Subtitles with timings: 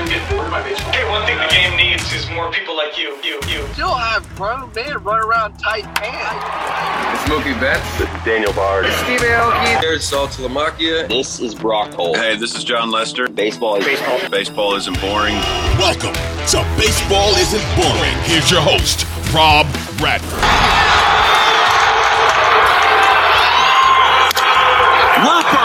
[0.00, 0.92] You guys get bored by baseball.
[0.92, 3.18] Hey, one thing the game needs is more people like you.
[3.22, 3.66] You, you.
[3.74, 7.26] Still have grown men run around tight pants.
[7.26, 7.98] Smokey Betts.
[8.24, 8.86] Daniel Bard.
[8.86, 9.78] Steve Aoki.
[9.82, 11.06] There's Saltalamacchia.
[11.06, 12.16] This is Brock Holt.
[12.16, 13.28] Hey, this is Jon Lester.
[13.28, 14.30] Baseball is baseball.
[14.30, 15.34] Baseball isn't boring.
[15.76, 18.16] Welcome to Baseball Isn't Boring.
[18.24, 19.04] Here's your host,
[19.34, 19.66] Rob
[19.98, 20.40] Bradford.
[25.20, 25.59] Looper,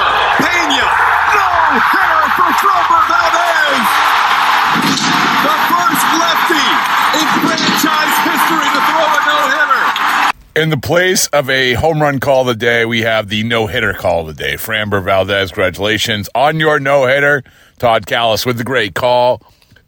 [10.55, 13.67] In the place of a home run call of the day, we have the no
[13.67, 14.53] hitter call of the day.
[14.53, 17.43] Framber Valdez, congratulations on your no hitter.
[17.77, 19.41] Todd Kalas with the great call.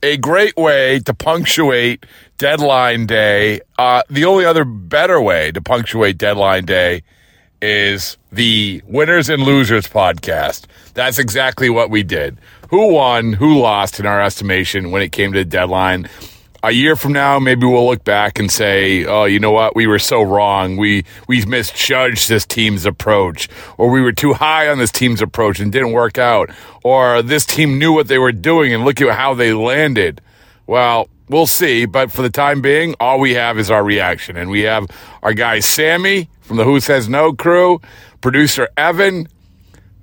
[0.04, 2.06] A great way to punctuate
[2.38, 3.62] deadline day.
[3.80, 7.02] Uh, the only other better way to punctuate deadline day
[7.62, 10.66] is the Winners and Losers podcast.
[10.94, 12.38] That's exactly what we did.
[12.72, 16.10] Who won, who lost in our estimation when it came to the deadline.
[16.64, 19.76] A year from now, maybe we'll look back and say, "Oh, you know what?
[19.76, 20.76] We were so wrong.
[20.76, 23.48] We we misjudged this team's approach,
[23.78, 26.50] or we were too high on this team's approach and didn't work out,
[26.84, 30.20] or this team knew what they were doing and look at how they landed."
[30.66, 31.86] Well, we'll see.
[31.86, 34.88] But for the time being, all we have is our reaction, and we have
[35.22, 37.80] our guy Sammy from the Who Says No crew,
[38.20, 39.28] producer Evan,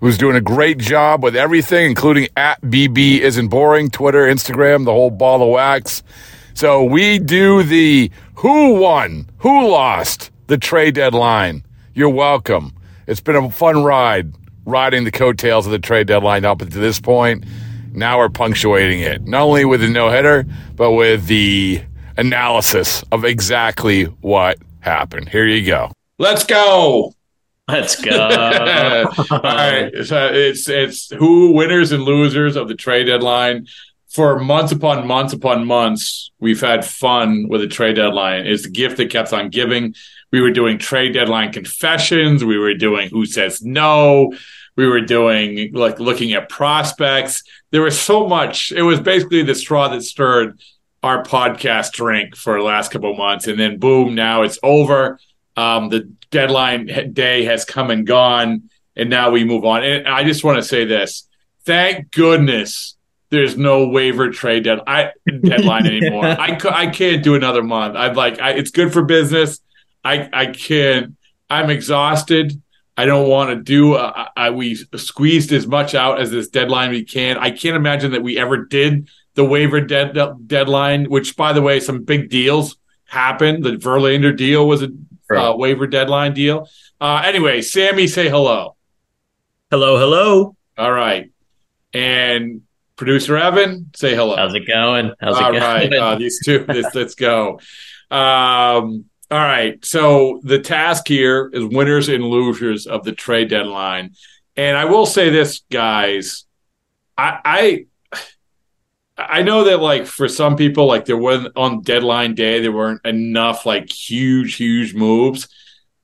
[0.01, 4.93] who's doing a great job with everything, including at BB isn't boring, Twitter, Instagram, the
[4.93, 6.03] whole ball of wax.
[6.55, 11.65] So we do the who won, who lost the trade deadline.
[11.95, 12.73] You're welcome.
[13.07, 14.33] It's been a fun ride
[14.65, 17.45] riding the coattails of the trade deadline up to this point.
[17.93, 21.83] Now we're punctuating it, not only with the no hitter, but with the
[22.17, 25.29] analysis of exactly what happened.
[25.29, 25.91] Here you go.
[26.19, 27.15] Let's go.
[27.67, 28.13] Let's go.
[29.31, 29.93] All right.
[30.05, 33.67] So it's it's who winners and losers of the trade deadline.
[34.15, 38.47] For months upon months upon months, we've had fun with the trade deadline.
[38.47, 39.97] It's the gift that kept on giving.
[40.31, 42.45] We were doing trade deadline confessions.
[42.45, 44.33] We were doing who says no.
[44.77, 47.43] We were doing like looking at prospects.
[47.73, 48.71] There was so much.
[48.71, 50.61] It was basically the straw that stirred
[51.03, 53.49] our podcast drink for the last couple months.
[53.49, 55.19] And then boom, now it's over.
[55.57, 59.83] Um, the deadline day has come and gone, and now we move on.
[59.83, 61.27] And I just want to say this:
[61.65, 62.94] thank goodness
[63.35, 65.11] there's no waiver trade dead- I,
[65.43, 66.25] deadline anymore.
[66.25, 67.97] I I can't do another month.
[67.97, 69.61] I'm like, I, it's good for business.
[70.05, 71.17] I I can't.
[71.51, 72.61] I'm exhausted.
[72.97, 73.95] I don't want to do.
[73.95, 77.37] Uh, I, we squeezed as much out as this deadline we can.
[77.39, 80.17] I can't imagine that we ever did the waiver dead,
[80.47, 81.11] deadline.
[81.11, 82.77] Which, by the way, some big deals
[83.07, 83.65] happened.
[83.65, 84.91] The Verlander deal was a
[85.35, 86.69] uh, waiver deadline deal.
[87.01, 88.77] Uh, anyway, Sammy, say hello.
[89.71, 90.57] Hello, hello.
[90.79, 91.31] All right,
[91.93, 92.63] and
[92.96, 94.37] producer Evan, say hello.
[94.37, 95.12] How's it going?
[95.20, 95.91] How's All it going?
[95.91, 96.64] right, uh, these two.
[96.69, 97.61] This, let's go.
[98.11, 99.85] Um, all All right.
[99.85, 104.14] So the task here is winners and losers of the trade deadline.
[104.56, 106.44] And I will say this, guys.
[107.17, 107.87] I I
[109.17, 113.05] I know that like for some people, like there wasn't on deadline day, there weren't
[113.05, 115.49] enough like huge, huge moves.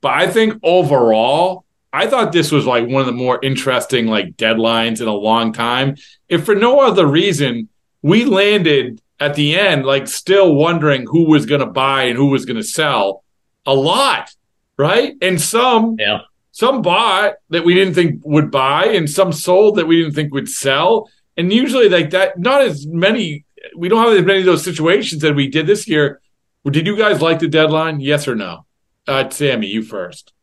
[0.01, 4.37] But I think overall, I thought this was like one of the more interesting like
[4.37, 5.95] deadlines in a long time.
[6.29, 7.69] If for no other reason,
[8.01, 12.27] we landed at the end like still wondering who was going to buy and who
[12.27, 13.23] was going to sell
[13.65, 14.33] a lot,
[14.77, 15.15] right?
[15.21, 16.19] And some yeah.
[16.51, 20.33] some bought that we didn't think would buy and some sold that we didn't think
[20.33, 21.09] would sell.
[21.35, 23.45] And usually like that not as many
[23.75, 26.21] we don't have as many of those situations that we did this year.
[26.65, 27.99] Did you guys like the deadline?
[27.99, 28.65] Yes or no?
[29.07, 30.33] Uh, Sammy, you first.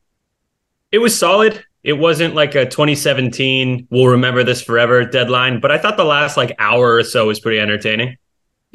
[0.91, 1.65] It was solid.
[1.83, 6.37] It wasn't like a 2017 we'll remember this forever deadline, but I thought the last
[6.37, 8.17] like hour or so was pretty entertaining.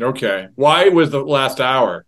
[0.02, 0.48] Okay.
[0.56, 2.06] Why was the last hour?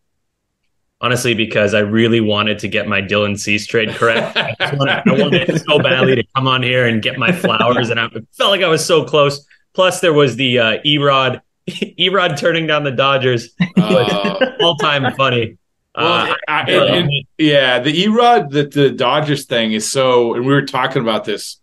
[1.02, 4.36] Honestly, because I really wanted to get my Dylan Cease trade correct.
[4.60, 8.00] I, wanted, I wanted so badly to come on here and get my flowers, and
[8.00, 9.46] I felt like I was so close.
[9.74, 11.42] Plus, there was the uh, E-Rod
[11.98, 13.50] E-Rod turning down the Dodgers.
[13.78, 15.57] Uh, all time funny.
[15.97, 20.45] Well, uh, I, and, and, yeah, the E-Rod, the, the Dodgers thing is so, and
[20.45, 21.57] we were talking about this,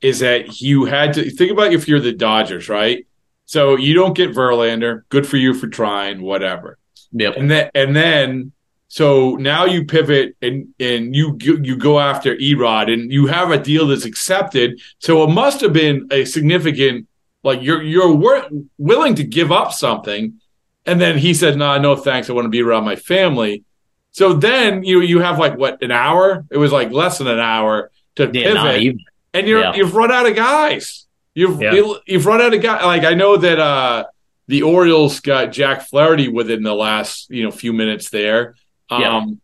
[0.00, 3.06] is that you had to think about if you're the Dodgers, right?
[3.46, 5.02] So you don't get Verlander.
[5.08, 6.78] Good for you for trying, whatever.
[7.12, 7.36] Yep.
[7.36, 8.52] And then, and then,
[8.88, 13.58] so now you pivot and and you you go after E-Rod, and you have a
[13.58, 14.80] deal that's accepted.
[14.98, 17.08] So it must have been a significant,
[17.42, 18.48] like you're you're wor-
[18.78, 20.40] willing to give up something.
[20.84, 22.28] And then he said, "No, nah, no, thanks.
[22.28, 23.64] I want to be around my family."
[24.12, 26.44] So then you you have like what an hour?
[26.50, 28.96] It was like less than an hour to yeah, pivot,
[29.34, 29.74] and you're yeah.
[29.74, 31.06] you've run out of guys.
[31.34, 31.72] You've Yeah.
[31.72, 32.84] you, you've run out of guys.
[32.84, 34.04] Like I know that uh
[34.48, 38.54] the Orioles got Jack Flaherty within the last you know few minutes there.
[38.90, 39.40] Um,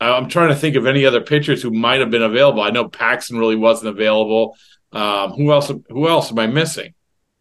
[0.00, 2.60] I'm trying to think of any other pitchers who might have been available.
[2.60, 4.56] I know Paxton really wasn't available.
[4.92, 5.70] Um, who else?
[5.88, 6.92] Who else am I missing?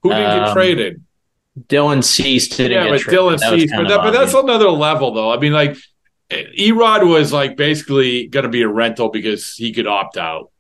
[0.04, 1.04] Who didn't get Um, traded?
[1.68, 3.14] Dylan Cease didn't yeah, get but.
[3.14, 5.32] Dylan Cease, but, that, but that's another level, though.
[5.32, 5.76] I mean, like
[6.32, 10.52] E-Rod was like basically going to be a rental because he could opt out.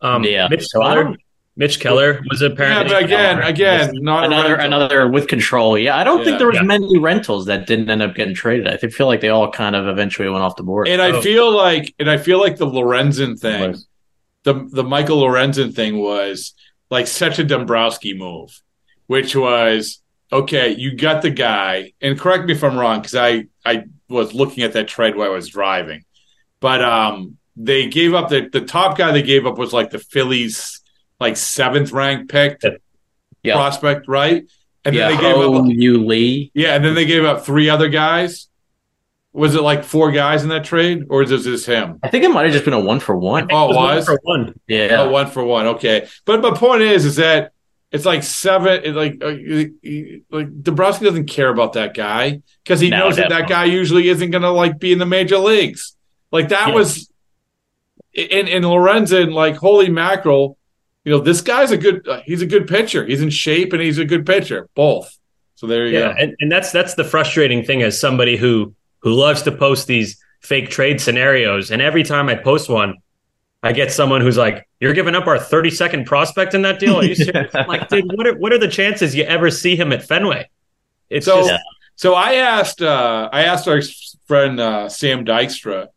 [0.00, 1.16] Um, Yeah, Mitch so Keller.
[1.56, 2.94] Mitch Keller was Yeah, apparently.
[2.94, 4.66] but again, again, not another rental.
[4.82, 5.76] another with control.
[5.76, 6.24] Yeah, I don't Yeah.
[6.24, 6.62] think there was Yeah.
[6.62, 8.66] many rentals that didn't end up getting traded.
[8.68, 10.88] I feel like they all kind of eventually went off the board.
[10.88, 11.20] And I Oh.
[11.20, 13.74] feel like, and I feel like the Lorenzen thing,
[14.44, 16.54] the the Michael Lorenzen thing was
[16.90, 18.62] like such a Dombrowski move,
[19.06, 19.99] which was
[20.32, 20.70] okay.
[20.74, 24.64] You got the guy, and correct me if I'm wrong, because I I was looking
[24.64, 26.04] at that trade while I was driving,
[26.60, 29.98] but um, they gave up the the top guy they gave up was like the
[29.98, 30.80] Phillies
[31.20, 32.60] like seventh ranked pick
[33.42, 33.54] Yeah.
[33.54, 34.44] prospect, right?
[34.84, 36.50] And yeah, then they gave up Yu Lee.
[36.54, 38.48] yeah, and then they gave up three other guys.
[39.32, 42.00] Was it like four guys in that trade, or is this just him?
[42.02, 43.46] I think it might have just been a one for one.
[43.52, 44.58] Oh, it was for one.
[44.66, 45.02] Yeah.
[45.02, 45.66] Oh, one for one.
[45.66, 47.52] Okay, but my point is, is that
[47.92, 48.82] it's like seven.
[48.84, 49.34] It like uh,
[50.30, 54.08] like Dombrowski doesn't care about that guy because he No, knows that that guy usually
[54.08, 55.96] isn't going to like be in the major leagues.
[56.30, 56.74] Like that Yeah.
[56.74, 57.10] was,
[58.14, 60.56] in in Lorenzen, like holy mackerel,
[61.04, 62.06] you know this guy's a good.
[62.06, 63.04] Uh, he's a good pitcher.
[63.06, 64.68] He's in shape and he's a good pitcher.
[64.74, 65.16] Both.
[65.56, 66.18] So there you Yeah, go.
[66.18, 70.18] and, and that's that's the frustrating thing as somebody who who loves to post these
[70.42, 72.94] fake trade scenarios, and every time I post one,
[73.62, 76.96] I get someone who's like, "You're giving up our 30 second prospect in that deal?
[76.96, 79.76] Are you serious?" I'm like, dude, what are what are the chances you ever see
[79.76, 80.48] him at Fenway?
[81.10, 81.62] It's So, just
[81.96, 83.82] so I asked, uh, I asked our
[84.26, 85.88] friend uh, Sam Dykstra,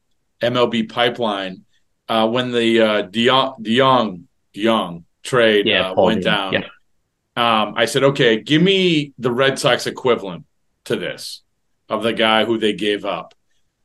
[0.41, 1.63] MLB Pipeline,
[2.09, 4.23] uh, when the uh, DeJong, DeJong,
[4.53, 6.53] DeJong trade Yeah, uh, went DeJong, down.
[6.53, 6.67] yeah.
[7.35, 10.45] Um, I said, okay, give me the Red Sox equivalent
[10.85, 11.41] to this
[11.89, 13.33] of the guy who they gave up,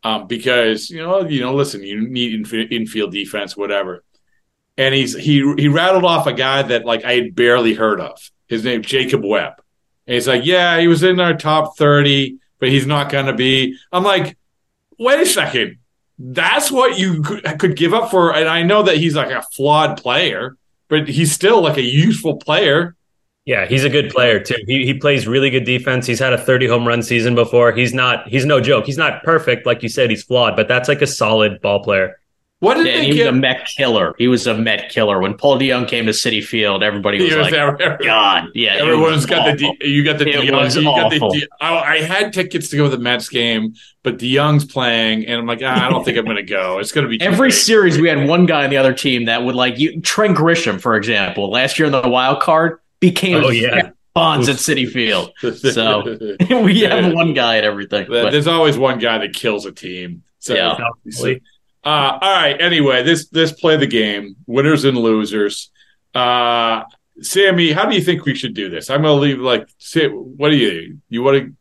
[0.09, 4.05] um, because you know, you know, listen, you need inf- infield defense, whatever.
[4.79, 8.19] And he's he he rattled off a guy that like I had barely heard of.
[8.47, 9.55] His name Jacob Webb.
[10.07, 13.35] And he's like, yeah, he was in our top 30, but he's not going to
[13.35, 13.77] be.
[13.93, 14.39] I'm like,
[14.99, 15.77] wait a second.
[16.19, 18.35] That's what you could give up for.
[18.35, 20.57] And I know that he's like a flawed player,
[20.89, 22.97] but he's still like a useful player.
[23.49, 24.57] Yeah, he's a good player too.
[24.67, 26.05] He he plays really good defense.
[26.07, 27.73] He's had a 30 home run season before.
[27.73, 28.85] He's not he's no joke.
[28.85, 30.11] He's not perfect, like you said.
[30.11, 32.21] He's flawed, but that's like a solid ball player.
[32.61, 33.27] What did Yeah, and they he was give?
[33.29, 34.15] a Met killer.
[34.19, 35.19] He was a Met killer.
[35.21, 37.99] When Paul DeJong came to Citi Field, everybody was was like, there.
[38.03, 39.57] "God, yeah." Everyone's was got the.
[39.57, 41.31] D, you got the It DeJong, was you got the awful.
[41.31, 45.39] D, I, I had tickets to go to the Mets game, but DeJong's playing, and
[45.41, 46.81] I'm like, ah, I don't think I'm going to go.
[46.81, 47.55] It's going to be Every big.
[47.57, 50.01] series, we had one guy on the other team that would like you.
[50.03, 53.91] Trent Grisham, for example, last year in the wild card became Oh, yeah.
[54.15, 55.33] Bonds at Citi Field.
[55.55, 56.17] So
[56.63, 58.07] we have one guy at everything.
[58.09, 60.23] But, There's always one guy that kills a team.
[60.41, 60.77] So Yeah.
[61.11, 61.35] so,
[61.85, 62.61] Uh, all right.
[62.61, 64.35] Anyway, this this play the game.
[64.47, 65.71] Winners and losers.
[66.15, 66.83] Uh,
[67.21, 68.91] Sammy, how do you think we should do this?
[68.91, 69.39] I'm gonna leave.
[69.41, 71.55] Like, say, what do you you want to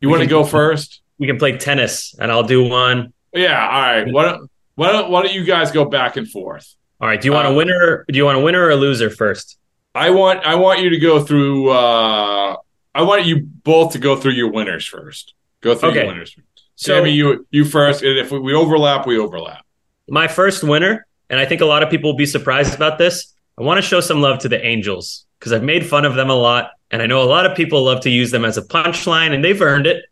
[0.00, 1.00] you want to go first?
[1.18, 3.12] We can play tennis, and I'll do one.
[3.32, 3.60] Yeah.
[3.62, 4.10] All right.
[4.12, 6.74] Why don't why don't why don't you guys go back and forth?
[7.00, 7.20] All right.
[7.20, 8.04] Do you want a Uh, winner?
[8.10, 9.58] Do you want a winner or a loser first?
[9.94, 11.70] I want I want you to go through.
[11.70, 12.56] Uh,
[12.94, 15.34] I want you both to go through your winners first.
[15.60, 16.08] Go through your Okay.
[16.08, 16.36] winners.
[16.76, 19.64] So- Sammy, you you first, and if we overlap, we overlap.
[20.08, 23.32] My first winner, and I think a lot of people will be surprised about this.
[23.56, 26.28] I want to show some love to the Angels because I've made fun of them
[26.30, 28.62] a lot, and I know a lot of people love to use them as a
[28.62, 30.04] punchline, and they've earned it.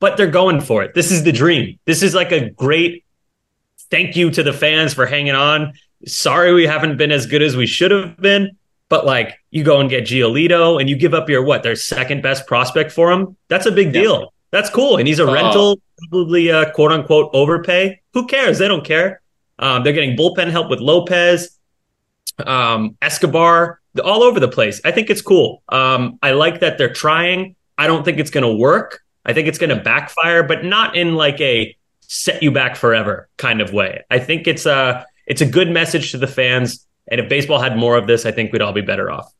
[0.00, 0.94] But they're going for it.
[0.94, 1.78] This is the dream.
[1.84, 3.04] This is like a great
[3.90, 5.74] thank you to the fans for hanging on.
[6.06, 8.56] Sorry we haven't been as good as we should have been,
[8.90, 12.22] but like you go and get Giolito and you give up your what their second
[12.22, 13.36] best prospect for him.
[13.48, 14.34] That's a big deal.
[14.50, 15.32] That's cool, and he's a Oh.
[15.32, 15.80] rental,
[16.10, 18.00] probably uh, quote unquote overpay.
[18.12, 18.58] Who cares?
[18.58, 19.22] They don't care.
[19.58, 21.56] Um, they're getting bullpen help with Lopez,
[22.46, 24.80] um, Escobar, all over the place.
[24.84, 25.62] I think it's cool.
[25.68, 27.56] Um, I like that they're trying.
[27.78, 29.00] I don't think it's going to work.
[29.24, 33.28] I think it's going to backfire, but not in like a set you back forever
[33.36, 34.02] kind of way.
[34.10, 36.86] I think it's a it's a good message to the fans.
[37.10, 39.32] And if baseball had more of this, I think we'd all be better off.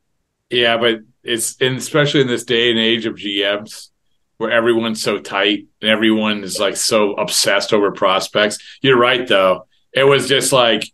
[0.51, 3.91] Yeah, but it's especially in this day and age of GMs
[4.39, 8.59] where everyone's so tight and everyone is like so obsessed over prospects.
[8.81, 9.67] You're right though.
[9.93, 10.85] It was just like,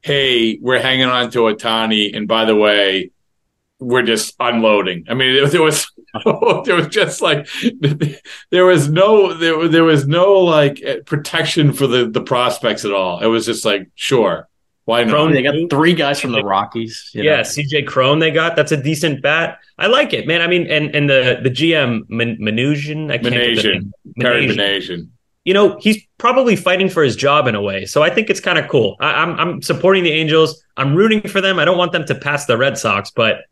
[0.00, 3.10] hey, we're hanging on to Ohtani, and by the way,
[3.78, 5.04] we're just unloading.
[5.08, 5.86] I mean, there, there was
[6.64, 7.48] there was just like
[8.50, 12.92] there was no there, there was no like eh, protection for the the prospects at
[12.92, 13.20] all.
[13.20, 14.48] It was just like, sure,
[14.86, 15.10] why not?
[15.12, 17.10] Cron, They got three guys from the Rockies.
[17.12, 17.30] you know.
[17.30, 18.56] Yeah, CJ Cron they got.
[18.56, 19.58] That's a decent bat.
[19.78, 20.40] I like it, man.
[20.40, 23.90] I mean, and and the the GM Man- Minasian, I can't Minasian.
[24.20, 24.56] Terry Minasian.
[24.56, 25.08] Minasian.
[25.44, 27.84] You know, he's probably fighting for his job in a way.
[27.86, 28.96] So I think it's kind of cool.
[29.00, 30.62] I, I'm I'm supporting the Angels.
[30.76, 31.58] I'm rooting for them.
[31.58, 33.42] I don't want them to pass the Red Sox, but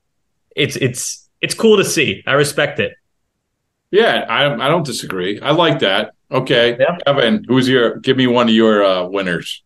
[0.56, 2.22] it's it's it's cool to see.
[2.26, 2.94] I respect it.
[3.90, 5.40] Yeah, I I don't disagree.
[5.40, 6.14] I like that.
[6.30, 7.96] Okay, Evan, who's your?
[7.96, 9.62] Give me one of your uh, winners.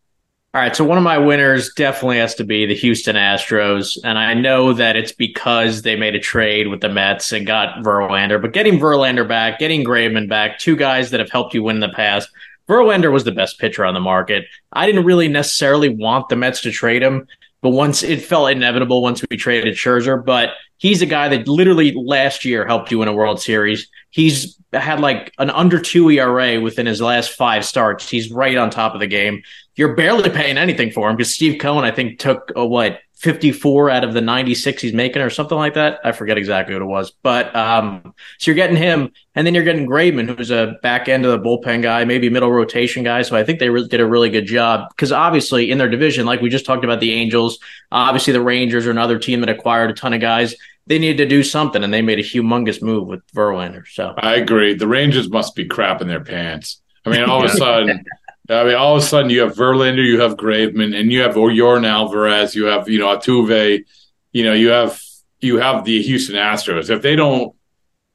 [0.51, 4.17] All right, so one of my winners definitely has to be the Houston Astros, and
[4.17, 8.41] I know that it's because they made a trade with the Mets and got Verlander,
[8.41, 11.81] but getting Verlander back, getting Graveman back, two guys that have helped you win in
[11.81, 12.29] the past.
[12.67, 14.45] Verlander was the best pitcher on the market.
[14.73, 17.27] I didn't really necessarily want the Mets to trade him,
[17.61, 21.93] but once it felt inevitable once we traded Scherzer, but he's a guy that literally
[21.93, 23.89] last year helped you win a World Series.
[24.09, 28.09] He's had like an under two ERA within his last five starts.
[28.09, 29.43] He's right on top of the game.
[29.75, 33.89] You're barely paying anything for him because Steve Cohen, I think, took a, what 54
[33.89, 35.99] out of the 96 he's making or something like that.
[36.05, 39.65] I forget exactly what it was, but um, so you're getting him, and then you're
[39.65, 43.21] getting Graveman, who's a back end of the bullpen guy, maybe middle rotation guy.
[43.23, 46.39] So I think they did a really good job because obviously in their division, like
[46.39, 47.59] we just talked about the Angels,
[47.91, 50.55] obviously the Rangers are another team that acquired a ton of guys.
[50.87, 53.85] They needed to do something, and they made a humongous move with Verlander.
[53.85, 54.75] So I agree.
[54.75, 56.81] The Rangers must be crapping their pants.
[57.05, 58.05] I mean, all of a sudden,
[58.49, 61.35] I mean, all of a sudden, you have Verlander, you have Graveman, and you have
[61.35, 63.85] Yordan Alvarez, you have you know Altuve,
[64.31, 64.99] you know you have
[65.39, 66.89] you have the Houston Astros.
[66.89, 67.55] If they don't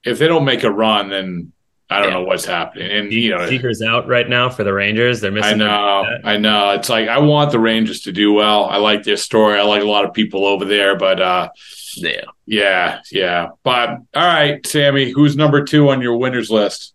[0.04, 1.52] if they don't make a run, then
[1.90, 2.90] I don't know what's happening.
[2.90, 5.20] And you know, Seager's out right now for the Rangers.
[5.20, 5.62] They're missing.
[5.62, 6.70] I know, I know.
[6.70, 8.64] It's like I want the Rangers to do well.
[8.64, 9.58] I like their story.
[9.58, 11.50] I like a lot of people over there, but uh,
[11.96, 13.48] yeah, yeah, yeah.
[13.62, 16.94] But all right, Sammy, who's number two on your winners list?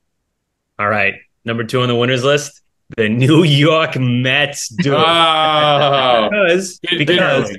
[0.78, 1.16] All right,
[1.46, 2.62] number two on the winners list,
[2.98, 4.70] the New York Mets.
[4.70, 4.96] Do.
[4.96, 6.30] Oh.
[6.32, 7.50] because because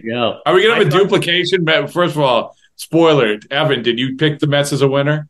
[0.47, 1.65] Are we gonna have a duplication?
[1.65, 5.29] But First of all, spoiler, Evan, did you pick the Mets as a winner?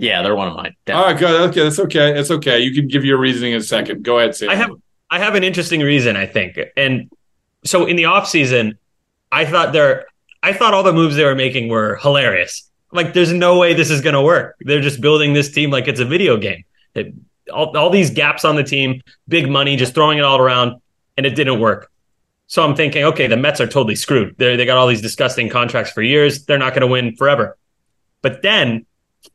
[0.00, 0.76] yeah, they're one of mine.
[0.90, 1.50] All right, good.
[1.50, 2.12] Okay, that's okay.
[2.12, 2.60] That's okay.
[2.60, 4.04] You can give your reasoning in a second.
[4.04, 4.48] Go ahead, Sam.
[4.48, 4.70] I have
[5.10, 6.58] I have an interesting reason, I think.
[6.76, 7.10] And
[7.64, 8.76] so in the offseason,
[9.32, 10.06] I thought they're
[10.42, 12.70] I thought all the moves they were making were hilarious.
[12.92, 14.56] Like there's no way this is gonna work.
[14.60, 16.64] They're just building this team like it's a video game.
[16.94, 17.12] It,
[17.52, 20.80] all, all these gaps on the team, big money, just throwing it all around,
[21.16, 21.90] and it didn't work.
[22.46, 24.34] So I'm thinking, okay, the Mets are totally screwed.
[24.38, 26.46] They they got all these disgusting contracts for years.
[26.46, 27.58] They're not going to win forever.
[28.22, 28.86] But then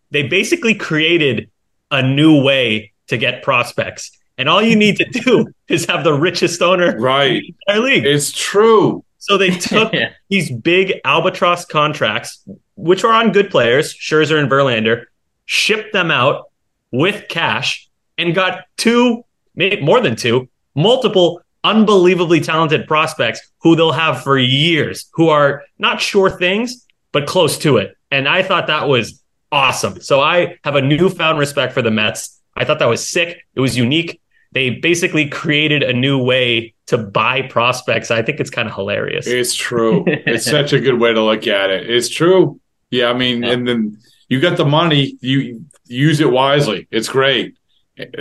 [0.09, 1.49] they basically created
[1.91, 4.17] a new way to get prospects.
[4.37, 7.31] And all you need to do is have the richest owner right.
[7.31, 8.05] in the entire league.
[8.05, 9.03] It's true.
[9.19, 9.93] So they took
[10.29, 12.43] these big albatross contracts,
[12.75, 15.05] which are on good players, Scherzer and Verlander,
[15.45, 16.49] shipped them out
[16.91, 19.23] with cash and got two,
[19.55, 25.63] maybe more than two, multiple unbelievably talented prospects who they'll have for years, who are
[25.79, 27.95] not sure things, but close to it.
[28.11, 30.01] And I thought that was awesome.
[30.01, 32.39] So I have a newfound respect for the Mets.
[32.55, 33.41] I thought that was sick.
[33.55, 34.19] It was unique.
[34.51, 38.11] they basically created a new way to buy prospects.
[38.11, 39.25] I think it's kind of hilarious.
[39.25, 40.03] It's true.
[40.07, 41.89] it's such a good way to look at it.
[41.89, 42.59] It's true.
[42.91, 46.87] Yeah, I mean, and then you got the money, you use it wisely.
[46.91, 47.55] It's great.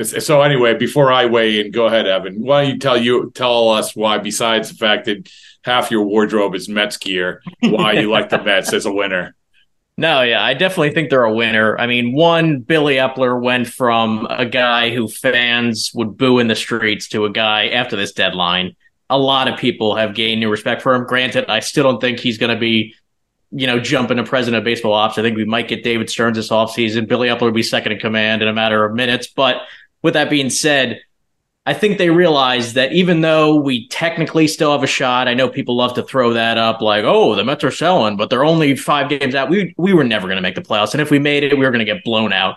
[0.02, 2.42] So anyway, before I weigh in, go ahead, Evan.
[2.42, 5.30] Why don't you tell you tell us why, besides the fact that
[5.64, 9.34] half your wardrobe is Mets gear, why you like the Mets as a winner?
[9.96, 11.78] No, yeah, I definitely think they're a winner.
[11.78, 16.54] I mean, one, Billy Eppler went from a guy who fans would boo in the
[16.54, 18.74] streets to a guy after this deadline.
[19.10, 21.04] A lot of people have gained new respect for him.
[21.04, 22.94] Granted, I still don't think he's going to be,
[23.52, 25.18] you know, jumping to president of baseball ops.
[25.18, 27.06] I think we might get David Stearns this offseason.
[27.06, 29.26] Billy Eppler will be second in command in a matter of minutes.
[29.26, 29.62] But
[30.02, 31.02] with that being said,
[31.64, 35.48] I think they realize that even though we technically still have a shot, I know
[35.48, 38.74] people love to throw that up like, oh, the Mets are selling, but they're only
[38.74, 39.48] five games out.
[39.48, 41.64] We we were never going to make the playoffs, and if we made it, we
[41.64, 42.56] were going to get blown out.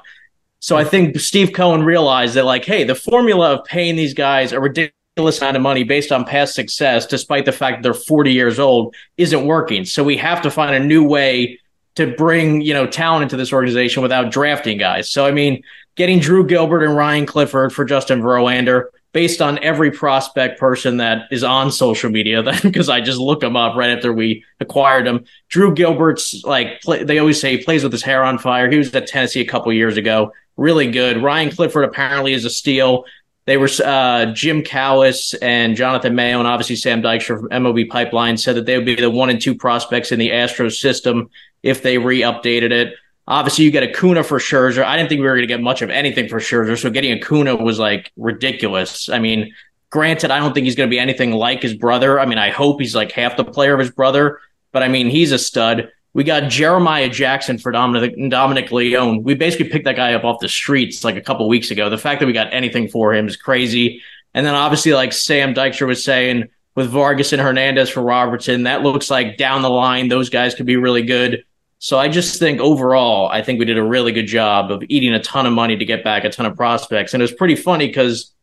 [0.59, 4.51] So I think Steve Cohen realized that like, hey, the formula of paying these guys
[4.51, 8.33] a ridiculous amount of money based on past success, despite the fact that they're 40
[8.33, 9.85] years old, isn't working.
[9.85, 11.59] So we have to find a new way
[11.95, 15.09] to bring you know talent into this organization without drafting guys.
[15.09, 15.63] So I mean,
[15.95, 21.23] getting Drew Gilbert and Ryan Clifford for Justin Verlander based on every prospect person that
[21.31, 25.07] is on social media then because I just look them up right after we acquired
[25.07, 25.23] him.
[25.47, 28.69] Drew Gilbert's like play, they always say he plays with his hair on fire.
[28.69, 31.23] He was at Tennessee a couple years ago, really good.
[31.23, 33.05] Ryan Clifford apparently is a steal.
[33.45, 38.37] They were uh, Jim Callis and Jonathan Mayo, and obviously Sam Dykstra from MLB Pipeline
[38.37, 41.29] said that they would be the one and two prospects in the Astros system
[41.61, 42.95] if they re-updated it.
[43.27, 44.83] Obviously, you get Acuna for Scherzer.
[44.83, 47.11] I didn't think we were going to get much of anything for Scherzer, so getting
[47.13, 49.09] Acuna was like ridiculous.
[49.09, 49.53] I mean,
[49.91, 52.19] granted, I don't think he's going to be anything like his brother.
[52.19, 54.39] I mean, I hope he's like half the player of his brother,
[54.71, 55.91] but I mean, he's a stud.
[56.15, 59.21] We got Jeremiah Jackson for Dominic, Dominic Leone.
[59.21, 61.89] We basically picked that guy up off the streets like a couple weeks ago.
[61.89, 64.01] The fact that we got anything for him is crazy.
[64.33, 68.81] And then obviously, like Sam Dykstra was saying, with Vargas and Hernandez for Robertson, that
[68.81, 71.43] looks like down the line, those guys could be really good.
[71.79, 75.13] So I just think overall, I think we did a really good job of eating
[75.13, 77.13] a ton of money to get back a ton of prospects.
[77.13, 78.33] And it was pretty funny because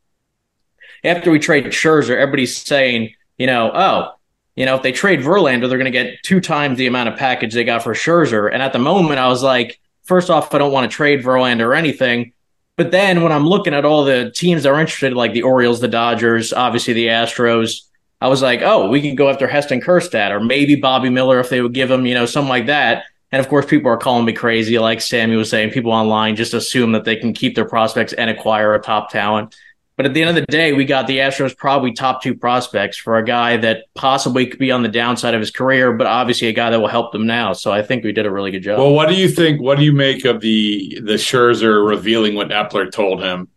[1.04, 4.12] after we trade Scherzer, everybody's saying, you know, oh,
[4.56, 7.16] you know, if they trade Verlander, they're going to get two times the amount of
[7.16, 8.52] package they got for Scherzer.
[8.52, 11.66] And at the moment, I was like, first off, I don't want to trade Verlander
[11.66, 12.32] or anything.
[12.76, 15.80] But then when I'm looking at all the teams that are interested, like the Orioles,
[15.80, 17.82] the Dodgers, obviously the Astros,
[18.20, 21.48] I was like, oh, we can go after Heston Kjerstad or maybe Bobby Miller if
[21.48, 23.04] they would give him, you know, something like that.
[23.30, 24.78] And of course, people are calling me crazy.
[24.78, 28.30] Like Sammy was saying, people online just assume that they can keep their prospects and
[28.30, 29.56] acquire a top talent.
[29.96, 32.96] But at the end of the day, we got the Astros probably top two prospects
[32.96, 36.48] for a guy that possibly could be on the downside of his career, but obviously
[36.48, 37.52] a guy that will help them now.
[37.52, 38.78] So I think we did a really good job.
[38.78, 39.60] Well, what do you think?
[39.60, 43.48] What do you make of the the Scherzer revealing what Eppler told him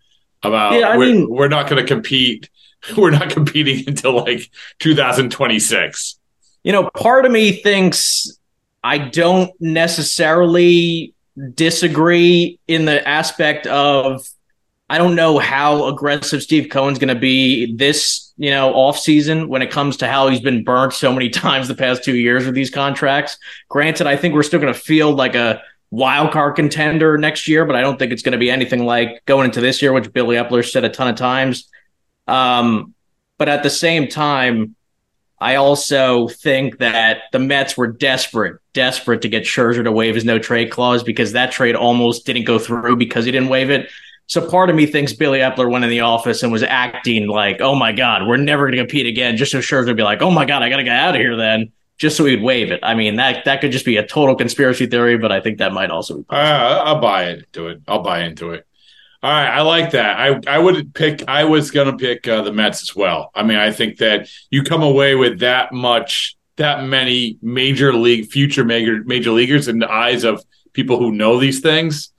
[0.43, 0.74] about?
[0.74, 2.50] Yeah, I we're, mean- we're not going to compete.
[2.95, 6.19] We're not competing until like 2026.
[6.63, 8.38] you know, part of me thinks
[8.84, 11.15] I don't necessarily
[11.56, 14.24] disagree in the aspect of
[14.88, 19.50] I don't know how aggressive Steve Cohen's going to be this, you know, off season
[19.50, 22.45] when it comes to how he's been burnt so many times the past two years
[22.45, 23.38] with these contracts.
[23.69, 27.65] Granted, I think we're still going to feel like a wild card contender next year,
[27.65, 30.13] but I don't think it's going to be anything like going into this year, which
[30.13, 31.67] Billy Eppler said a ton of times.
[32.28, 32.93] Um,
[33.38, 34.76] but at the same time,
[35.39, 40.26] I also think that the Mets were desperate, desperate to get Scherzer to waive his
[40.26, 43.89] no trade clause because that trade almost didn't go through because he didn't waive it.
[44.27, 47.61] So part of me thinks Billy Eppler went in the office and was acting like,
[47.61, 50.21] "Oh my God, we're never going to compete again," just so Scherzer would be like,
[50.21, 52.71] "Oh my God, I got to get out of here." Then, just so he'd waive
[52.71, 52.79] it.
[52.83, 55.73] I mean, that that could just be a total conspiracy theory, but I think that
[55.73, 56.25] might also be.
[56.29, 57.81] Uh, I'll buy into it.
[57.88, 58.65] I'll buy into it.
[59.21, 60.19] All right, I like that.
[60.19, 61.23] I I would pick.
[61.27, 63.31] I was gonna pick uh, the Mets as well.
[63.33, 68.27] I mean, I think that you come away with that much, that many major league,
[68.27, 72.11] future major major leaguers in the eyes of people who know these things.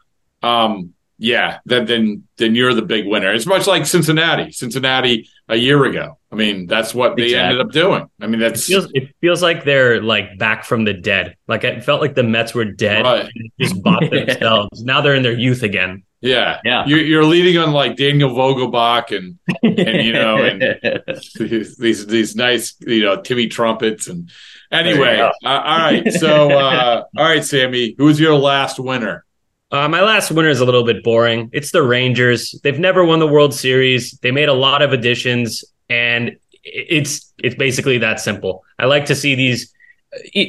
[0.43, 3.33] Um, yeah, then then then you're the big winner.
[3.33, 4.53] It's much like Cincinnati.
[4.53, 6.19] Cincinnati a year ago.
[6.33, 7.49] I mean, that's what they Exactly.
[7.61, 8.11] ended up doing.
[8.21, 11.37] I mean, It that's feels, it feels like they're like back from the dead.
[11.49, 13.31] Like it felt like the Mets were dead Right.
[13.61, 14.83] just bought themselves.
[14.83, 16.03] Now they're in their youth again.
[16.21, 16.85] yeah, Yeah.
[16.87, 20.61] You're, you're leading on like Daniel Vogelbach and and you know and
[21.39, 24.31] these these, these nice you know Timmy trumpets and
[24.73, 25.19] anyway.
[25.21, 29.25] Uh, all right, so uh, all right, Sammy, who was your last winner?
[29.71, 31.51] Uh, my last winner is a little bit boring.
[31.53, 32.59] It's the Rangers.
[32.63, 34.13] They've never won the World Series.
[34.23, 38.65] They made a lot of additions, and it's it's basically that simple.
[38.79, 39.73] I like to see these.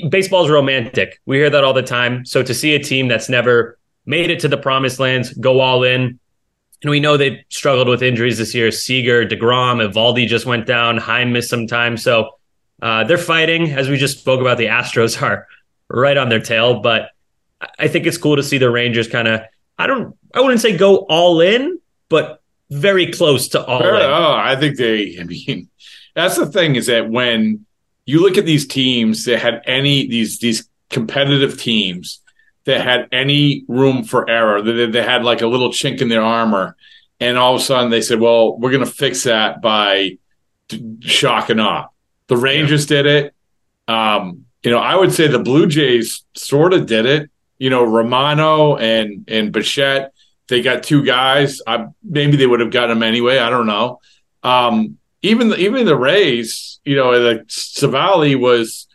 [0.10, 1.20] Baseball's romantic.
[1.26, 2.26] We hear that all the time.
[2.26, 5.84] So to see a team that's never made it to the promised lands go all
[5.84, 6.20] in,
[6.84, 8.72] and we know they've struggled with injuries this year.
[8.72, 10.98] Seager, Degrom, Eovaldi just went down.
[10.98, 12.38] Heim missed some time, so
[12.84, 13.72] uh, they're fighting.
[13.72, 15.48] As we just spoke about, the Astros are
[15.90, 17.10] right on their tail, but
[17.80, 19.42] I think it's cool to see the Rangers kind of.
[19.78, 20.16] I don't.
[20.34, 24.02] I wouldn't say go all in, but very close to all Fair- in.
[24.02, 25.18] Oh, I think they.
[25.20, 25.70] I mean,
[26.16, 27.66] that's the thing is that when
[28.06, 32.22] you look at these teams that had any these these competitive teams
[32.66, 36.22] that had any room for error, that they had like a little chink in their
[36.22, 36.76] armor,
[37.20, 40.18] and all of a sudden they said, "Well, we're going to fix that by
[40.68, 41.88] d- shock and awe."
[42.28, 43.34] The Rangers did it.
[43.88, 47.30] Um, you know, I would say the Blue Jays sort of did it.
[47.60, 50.14] You know, Romano and and Bichette,
[50.48, 51.62] they got two guys.
[51.66, 53.40] I, maybe they would have gotten them anyway.
[53.40, 54.00] I don't know.
[54.44, 58.88] Um, even the, even the Rays, you know, the Civale was,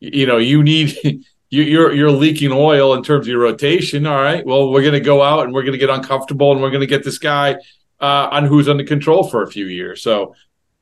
[0.00, 0.96] you know, you need
[1.50, 4.06] you, you're you're leaking oil in terms of your rotation.
[4.06, 6.60] All right, well, we're going to go out and we're going to get uncomfortable and
[6.60, 7.56] we're going to get this guy
[8.00, 10.02] uh, on who's under control for a few years.
[10.02, 10.34] So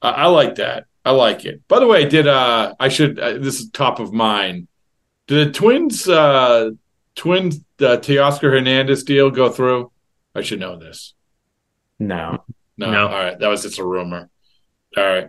[0.03, 0.85] uh, I like that.
[1.05, 1.67] I like it.
[1.69, 4.69] By the way, did uh I should uh, this is top of mind.
[5.27, 6.71] Did the Twins uh
[7.19, 9.91] Twins uh, Teoscar Hernandez deal go through?
[10.35, 11.15] I should know this.
[11.99, 12.45] No.
[12.77, 12.91] No.
[12.91, 13.09] No.
[13.09, 14.31] All right, that was just a rumor.
[14.97, 15.29] All right.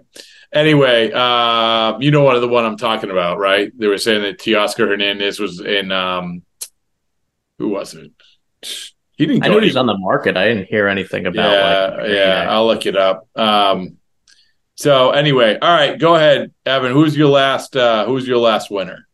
[0.53, 3.71] Anyway, uh, you know what the one I'm talking about, right?
[3.77, 6.43] They were saying that Teoscar Hernandez was in um
[7.57, 8.11] who was it?
[9.17, 10.37] He didn't I go knew he was on the market.
[10.37, 12.45] I didn't hear anything about yeah, like yeah.
[12.49, 13.27] I'll look it up.
[13.35, 13.97] Um,
[14.75, 16.93] so anyway, all right, go ahead, Evan.
[16.93, 17.75] Who's your last?
[17.75, 19.08] Uh, who's your last winner?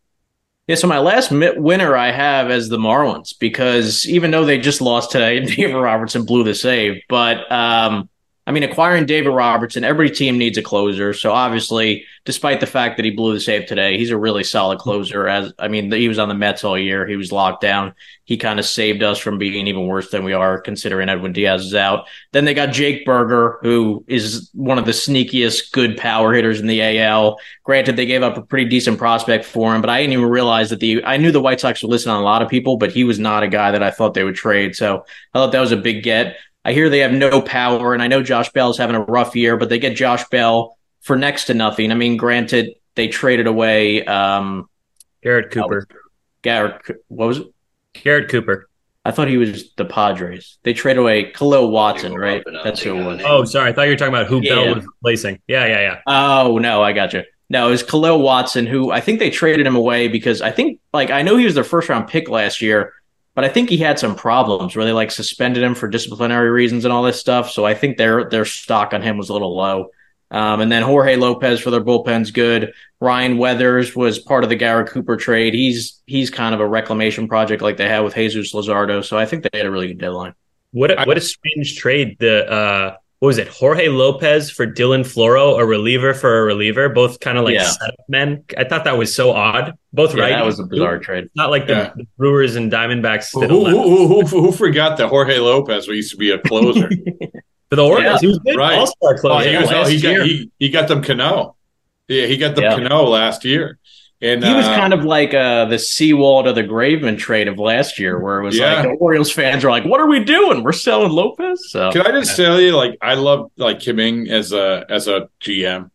[0.67, 4.81] Yeah, so my last winner I have as the Marlins because even though they just
[4.81, 7.01] lost today, David Robertson blew the save.
[7.07, 8.09] But um,
[8.47, 11.13] I mean, acquiring David Robertson, every team needs a closer.
[11.13, 14.77] So obviously, despite the fact that he blew the save today, he's a really solid
[14.77, 15.27] closer.
[15.27, 17.07] As I mean, he was on the Mets all year.
[17.07, 17.95] He was locked down.
[18.23, 21.65] He kind of saved us from being even worse than we are, considering Edwin Diaz
[21.65, 22.07] is out.
[22.33, 26.67] Then they got Jake Burger, who is one of the sneakiest good power hitters in
[26.67, 27.39] the AL.
[27.63, 30.69] Granted, they gave up a pretty decent prospect for him, but I didn't even realize
[30.69, 32.91] that the I knew the White Sox were listening on a lot of people, but
[32.91, 34.75] he was not a guy that I thought they would trade.
[34.75, 35.03] So
[35.33, 36.37] I thought that was a big get.
[36.65, 39.55] I hear they have no power, and I know Josh Bell's having a rough year,
[39.55, 41.91] but they get Josh Bell for next to nothing.
[41.91, 44.67] I mean, granted, they traded away um
[45.21, 45.87] Garrett Cooper.
[46.41, 46.81] Garrett.
[47.07, 47.47] What was it?
[47.93, 48.67] Garrett Cooper.
[49.05, 50.57] I thought he was the Padres.
[50.63, 52.43] They traded away Kahlil Watson, right?
[52.63, 53.21] That's who it was.
[53.23, 53.69] Oh, sorry.
[53.69, 54.55] I thought you were talking about who Yeah.
[54.55, 55.39] Bell was replacing.
[55.47, 55.99] Yeah, yeah, yeah.
[56.07, 57.23] Oh no, I got you.
[57.47, 60.79] No, it was Kahlil Watson, who I think they traded him away because I think,
[60.91, 62.93] like, I know he was their first round pick last year,
[63.35, 66.85] but I think he had some problems where they like suspended him for disciplinary reasons
[66.85, 67.51] and all this stuff.
[67.51, 69.91] So I think their their stock on him was a little low.
[70.31, 72.73] Um, and then Jorge Lopez for their bullpen's good.
[72.99, 75.53] Ryan Weathers was part of the Garrett Cooper trade.
[75.53, 79.03] He's he's kind of a reclamation project like they had with Jesus Luzardo.
[79.03, 80.33] So I think they had a really good deadline.
[80.71, 82.17] What a, what a strange trade.
[82.19, 83.47] The uh, what was it?
[83.47, 87.63] Jorge Lopez for Dylan Floro, a reliever for a reliever, both kind of like Yeah.
[87.63, 88.43] setup men.
[88.57, 89.73] I thought that was so odd.
[89.93, 90.29] Both Yeah, right.
[90.31, 91.29] that was a bizarre trade.
[91.35, 91.93] Not like the, Yeah.
[91.95, 95.87] the Brewers and Diamondbacks Who, did who, a who, who, who forgot that Jorge Lopez
[95.87, 96.89] used to be a closer?
[97.69, 98.15] for the Orioles.
[98.15, 98.19] Yeah.
[98.19, 98.55] He was good.
[98.55, 98.77] Right.
[98.77, 99.49] All star oh, closer.
[99.49, 100.23] he, was, oh, last he, got, year.
[100.23, 101.55] he, he got them Cano.
[102.07, 102.75] Yeah, he got them Yeah.
[102.75, 103.79] Cano last year.
[104.21, 107.59] And He was uh, kind of like uh, the seawall to the Graveman trade of
[107.59, 108.75] last year, where it was Yeah.
[108.75, 110.63] like the Orioles fans were like, "What are we doing?
[110.63, 114.29] We're selling Lopez." So Can I just tell you, like, I love like Kim Ng
[114.29, 115.91] as a as a GM.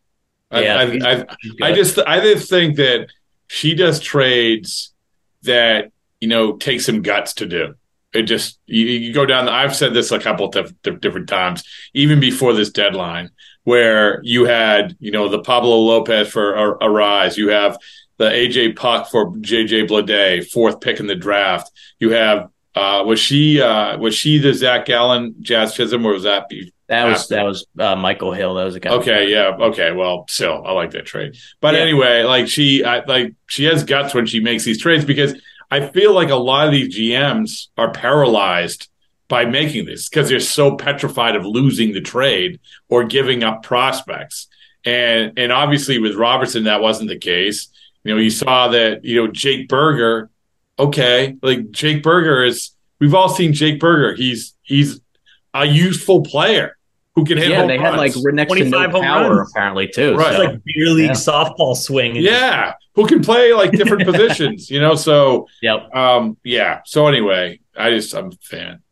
[0.51, 3.09] I, Yeah, I, I, I just I just think that
[3.49, 4.93] she does trades
[5.43, 7.75] that you know take some guts to do.
[8.13, 9.47] It just you, you go down.
[9.47, 13.31] The, I've said this a couple of diff- diff- different times, even before this deadline,
[13.65, 17.37] where you had you know the Pablo Lopez for a, Arraez.
[17.39, 17.79] You have
[18.21, 21.71] the AJ Puk for JJ Bleday, fourth pick in the draft.
[21.99, 26.25] You have uh, was she uh, was she the Zac Gallen Jazz Chisholm or was
[26.25, 27.35] that be- that was after?
[27.37, 28.55] that was uh, Michael Hill.
[28.57, 28.91] That was a guy.
[28.91, 29.93] Okay, yeah, okay.
[29.93, 31.35] Well, still, I like that trade.
[31.63, 31.81] But Yeah.
[31.81, 35.35] anyway, like she, I, like she has guts when she makes these trades because
[35.71, 38.89] I feel like a lot of these GMs are paralyzed
[39.29, 44.47] by making this because they're so petrified of losing the trade or giving up prospects.
[44.85, 47.69] And and obviously with Robertson, that wasn't the case.
[48.05, 50.31] You know, you saw that you know Jake Burger.
[50.79, 52.71] Okay, like Jake Burger is.
[53.01, 54.15] We've all seen Jake Burger.
[54.15, 55.01] He's he's
[55.55, 56.77] a useful player
[57.15, 57.51] who can hit.
[57.51, 58.25] Yeah, home they had like runs.
[58.35, 59.51] next to no 25 home power runs.
[59.51, 60.15] apparently too.
[60.17, 60.35] Right.
[60.37, 61.13] so- It's like beer league Yeah.
[61.13, 62.17] softball swing.
[62.17, 64.95] Yeah, who can play like different positions, you know?
[64.95, 65.95] So, Yep.
[65.95, 66.81] um, yeah.
[66.85, 68.83] So anyway, I just I'm a fan.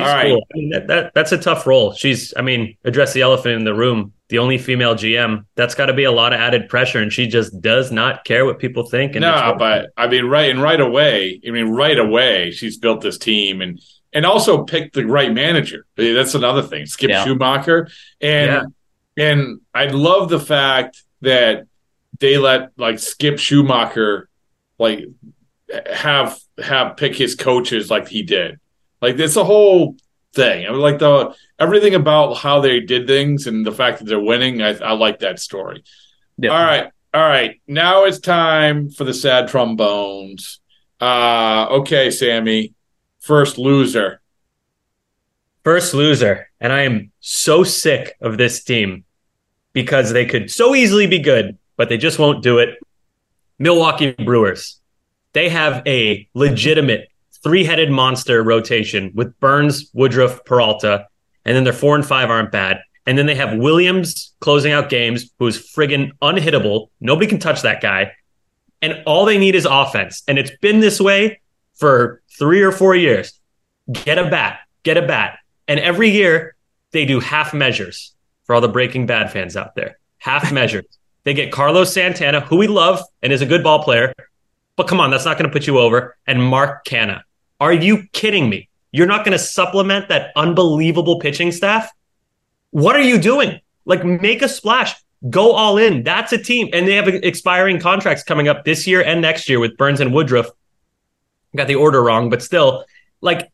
[0.00, 0.28] She's All right.
[0.30, 0.46] cool.
[0.52, 1.92] I mean, that, that that's a tough role.
[1.92, 4.12] She's, I mean, address the elephant in the room.
[4.28, 5.44] The only female GM.
[5.56, 8.44] That's got to be a lot of added pressure, and she just does not care
[8.44, 9.16] what people think.
[9.16, 11.40] And No, but I mean, right and right away.
[11.46, 13.80] I mean, right away, she's built this team, and
[14.12, 15.84] and also picked the right manager.
[15.96, 16.86] That's another thing.
[16.86, 17.24] Skip Yeah.
[17.24, 17.88] Schumacher,
[18.20, 18.72] and
[19.16, 21.66] and I love the fact that
[22.20, 24.26] they let like Skip Schumaker
[24.78, 25.04] like
[25.92, 28.60] have have pick his coaches like he did.
[29.00, 29.96] Like it's a whole
[30.34, 30.66] thing.
[30.66, 34.20] I mean, like the everything about how they did things and the fact that they're
[34.20, 34.62] winning.
[34.62, 35.84] I, I like that story.
[36.38, 36.50] Yeah.
[36.50, 37.60] All right, all right.
[37.66, 40.60] Now it's time for the sad trombones.
[41.00, 42.74] Uh, okay, Sammy.
[43.20, 44.20] First loser.
[45.64, 46.50] First loser.
[46.60, 49.04] And I am so sick of this team
[49.72, 52.78] because they could so easily be good, but they just won't do it.
[53.58, 54.80] Milwaukee Brewers.
[55.32, 57.09] They have a legitimate
[57.42, 61.06] three headed monster rotation with Burnes, Woodruff, Peralta,
[61.44, 62.80] and then their four and five aren't bad.
[63.06, 66.88] And then they have Williams closing out games, who's friggin' unhittable.
[67.00, 68.12] Nobody can touch that guy.
[68.82, 70.22] And all they need is offense.
[70.28, 71.40] And it's been this way
[71.74, 73.38] for three or four years.
[73.90, 75.38] Get a bat, get a bat.
[75.66, 76.54] And every year
[76.92, 79.98] they do half measures for all the Breaking Bad fans out there.
[80.18, 80.84] Half measures.
[81.24, 84.12] They get Carlos Santana, who we love and is a good ball player.
[84.76, 86.16] But come on, that's not going to put you over.
[86.26, 87.22] And Mark Canha.
[87.60, 88.68] Are you kidding me?
[88.92, 91.90] You're not going to supplement that unbelievable pitching staff?
[92.70, 93.60] What are you doing?
[93.84, 94.94] Like, make a splash.
[95.28, 96.02] Go all in.
[96.02, 96.70] That's a team.
[96.72, 100.14] And they have expiring contracts coming up this year and next year with Burnes and
[100.14, 100.48] Woodruff.
[101.54, 102.84] Got the order wrong, but still,
[103.20, 103.50] like,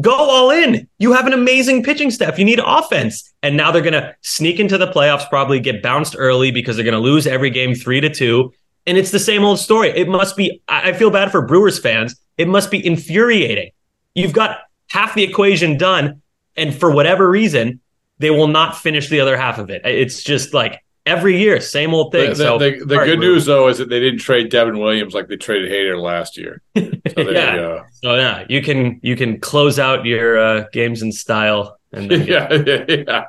[0.00, 0.88] go all in.
[0.98, 2.38] You have an amazing pitching staff.
[2.38, 3.32] You need offense.
[3.42, 6.84] And now they're going to sneak into the playoffs, probably get bounced early because they're
[6.84, 8.52] going to lose every game three to two.
[8.90, 9.90] And it's the same old story.
[9.90, 12.16] It must be, I feel bad for Brewers fans.
[12.36, 13.70] It must be infuriating.
[14.16, 16.22] You've got half the equation done.
[16.56, 17.78] And for whatever reason,
[18.18, 19.82] they will not finish the other half of it.
[19.84, 22.30] It's just like every year, same old thing.
[22.30, 23.20] The, so the, the, the good Brewers.
[23.20, 26.60] news though is that they didn't trade Devin Williams like they traded Hader last year.
[27.16, 27.54] So there yeah.
[27.54, 27.84] you go.
[27.92, 31.78] So yeah, you can you can close out your uh, games in style.
[31.92, 33.24] And then yeah, yeah, yeah.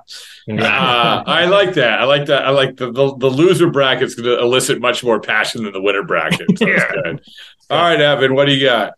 [0.46, 0.70] Congrats.
[0.70, 2.00] Uh, I like that.
[2.00, 2.46] I like that.
[2.46, 5.82] I like the the, the loser bracket's going to elicit much more passion than the
[5.82, 6.48] winner bracket.
[6.58, 7.22] So that's good.
[7.70, 8.94] All right, Evan, what do you got?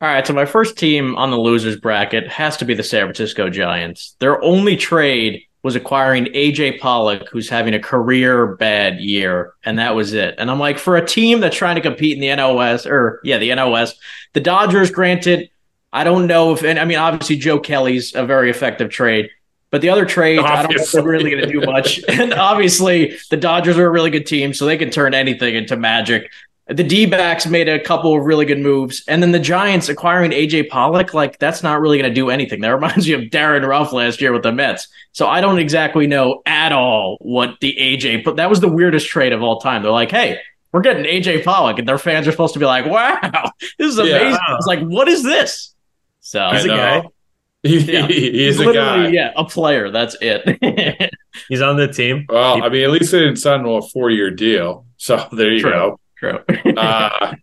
[0.00, 3.04] All right, so my first team on the losers bracket has to be the San
[3.04, 4.16] Francisco Giants.
[4.18, 9.94] Their only trade was acquiring AJ Pollock, who's having a career bad year, and that
[9.94, 10.34] was it.
[10.38, 13.38] And I'm like, for a team that's trying to compete in the NOS, or yeah,
[13.38, 13.94] the NOS,
[14.32, 15.50] the Dodgers, granted,
[15.92, 19.30] I don't know if, and I mean, obviously Joe Kelly's a very effective trade,
[19.72, 21.98] but the other trades, I don't know if they're really going to do much.
[22.08, 25.76] and obviously, the Dodgers are a really good team, so they can turn anything into
[25.76, 26.30] magic.
[26.68, 29.02] The D backs made a couple of really good moves.
[29.08, 32.60] And then the Giants acquiring AJ Pollock, like, that's not really going to do anything.
[32.60, 34.86] That reminds me of Darin Ruf last year with the Mets.
[35.12, 39.08] So I don't exactly know at all what the AJ, but that was the weirdest
[39.08, 39.82] trade of all time.
[39.82, 40.38] They're like, hey,
[40.70, 41.78] we're getting AJ Pollock.
[41.78, 44.16] And their fans are supposed to be like, wow, this is Yeah.
[44.18, 44.38] amazing.
[44.50, 45.74] It's like, what is this?
[46.20, 47.02] So He's a guy.
[47.68, 48.06] He- Yeah.
[48.08, 49.08] he's a guy.
[49.08, 49.90] yeah, a player.
[49.90, 51.10] That's it.
[51.48, 52.26] He's on the team.
[52.28, 54.84] Well, I mean, at least they didn't sign him a four year deal.
[54.96, 55.70] So there you True.
[55.70, 56.00] go.
[56.18, 56.38] True.
[56.76, 57.34] uh,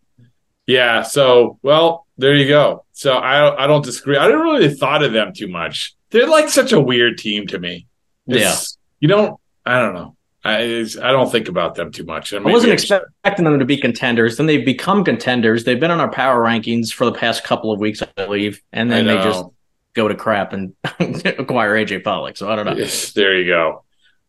[0.67, 1.01] yeah.
[1.03, 2.85] So, well, there you go.
[2.91, 4.17] So I I don't disagree.
[4.17, 5.95] I didn't really thought of them too much.
[6.11, 7.87] They're like such a weird team to me.
[8.27, 9.39] It's- You don't.
[9.65, 10.15] I don't know.
[10.43, 12.33] I I don't think about them too much.
[12.33, 14.37] I wasn't expecting them to be contenders.
[14.37, 15.63] Then they've become contenders.
[15.63, 18.89] They've been on our power rankings for the past couple of weeks, I believe, and
[18.91, 19.53] then they just know.
[19.93, 22.37] Go to crap and acquire AJ Pollock.
[22.37, 22.75] So I don't know.
[22.75, 23.83] Yes, there you go.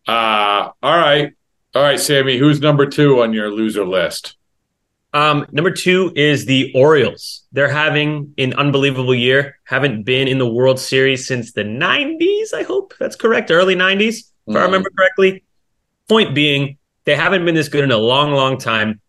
[0.06, 1.32] Uh, all right.
[1.74, 2.36] All right, Sammy.
[2.38, 4.36] Who's number two on your loser list?
[5.12, 7.42] Um, number two is the Orioles.
[7.52, 9.58] They're having an unbelievable year.
[9.64, 13.50] Haven't been in the World Series since the 90s, I hope that's correct.
[13.50, 14.64] Early 90s, if I Mhm.
[14.66, 15.42] remember correctly.
[16.08, 19.00] Point being, they haven't been this good in a long, long time.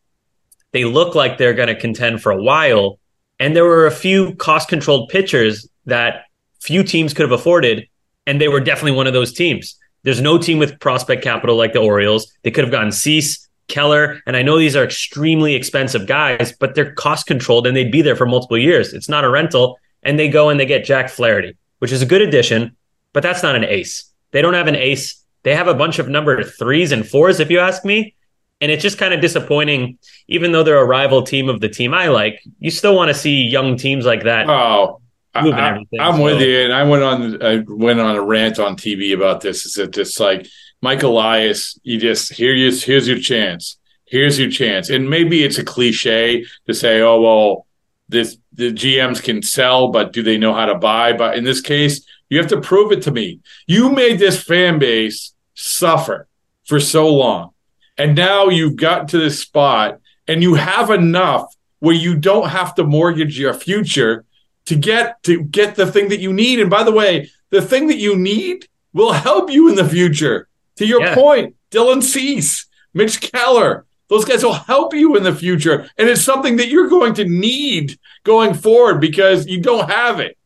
[0.72, 3.00] They look like they're going to contend for a while.
[3.40, 6.26] And there were a few cost controlled pitchers that
[6.62, 7.88] few teams could have afforded.
[8.28, 9.76] And they were definitely one of those teams.
[10.04, 12.32] There's no team with prospect capital like the Orioles.
[12.44, 16.76] They could have gotten Cease, Keller, and I know these are extremely expensive guys, but
[16.76, 18.94] they're cost controlled and they'd be there for multiple years.
[18.94, 19.80] It's not a rental.
[20.04, 22.76] And they go and they get Jack Flaherty, which is a good addition,
[23.14, 24.12] but that's not an ace.
[24.32, 25.24] They don't have an ace.
[25.44, 28.16] They have a bunch of number threes and fours, if you ask me.
[28.62, 29.98] And it's just kind of disappointing,
[30.28, 32.44] even though they're a rival team of the team I like.
[32.60, 34.50] You still want to see young teams like that.
[34.50, 35.01] Oh,
[35.34, 36.60] I, Moving I, everything, am so- with you.
[36.62, 39.66] And I went on I went on a rant on TV about this.
[39.66, 40.48] Is that just like
[40.82, 41.80] Mike Elias?
[41.84, 43.78] You just here you here's your chance.
[44.06, 44.90] Here's your chance.
[44.90, 47.66] And maybe it's a cliche to say, oh well,
[48.10, 51.14] this the GMs can sell, but do they know how to buy?
[51.14, 53.40] But in this case, you have to prove it to me.
[53.68, 56.28] You made this fan base suffer
[56.66, 57.52] for so long.
[57.98, 62.76] And now you've gotten to this spot and you have enough where you don't have
[62.76, 64.26] to mortgage your future
[64.66, 66.60] to get to get the thing that you need.
[66.60, 70.48] And by the way, the thing that you need will help you in the future.
[70.78, 71.16] To your Yeah.
[71.16, 75.90] point, Dylan Cease, Mitch Keller, those guys will help you in the future.
[75.98, 80.38] And it's something that you're going to need going forward because you don't have it.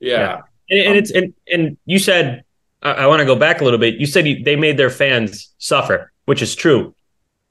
[0.00, 0.42] Yeah.
[0.70, 2.44] And, and it's and and you said
[2.82, 3.94] I, I want to go back a little bit.
[3.96, 6.94] You said you, they made their fans suffer, which is true.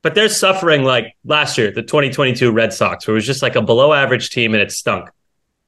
[0.01, 3.55] But they're suffering like last year, the 2022 Red Sox, where it was just like
[3.55, 5.09] a below average team and it stunk.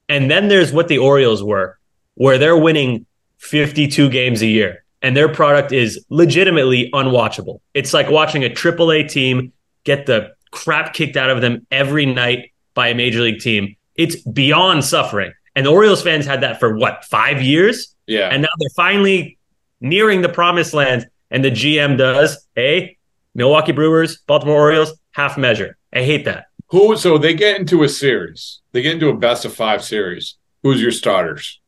[0.08, 1.78] And then there's what the Orioles were,
[2.14, 3.06] where they're winning
[3.38, 7.60] 52 games a year and their product is legitimately unwatchable.
[7.74, 9.52] It's like watching a AAA team
[9.84, 13.76] get the crap kicked out of them every night by a major league team.
[13.94, 15.32] It's beyond suffering.
[15.54, 17.94] And the Orioles fans had that for what, five years?
[18.06, 18.28] Yeah.
[18.30, 19.38] And now they're finally
[19.80, 21.06] nearing the promised land.
[21.30, 22.98] And the GM does, hey,
[23.34, 25.76] Milwaukee Brewers, Baltimore Orioles, half measure.
[25.92, 26.46] I hate that.
[26.68, 28.60] Who so they get into a series.
[28.72, 30.36] They get into a best of five series.
[30.62, 31.60] Who's your starters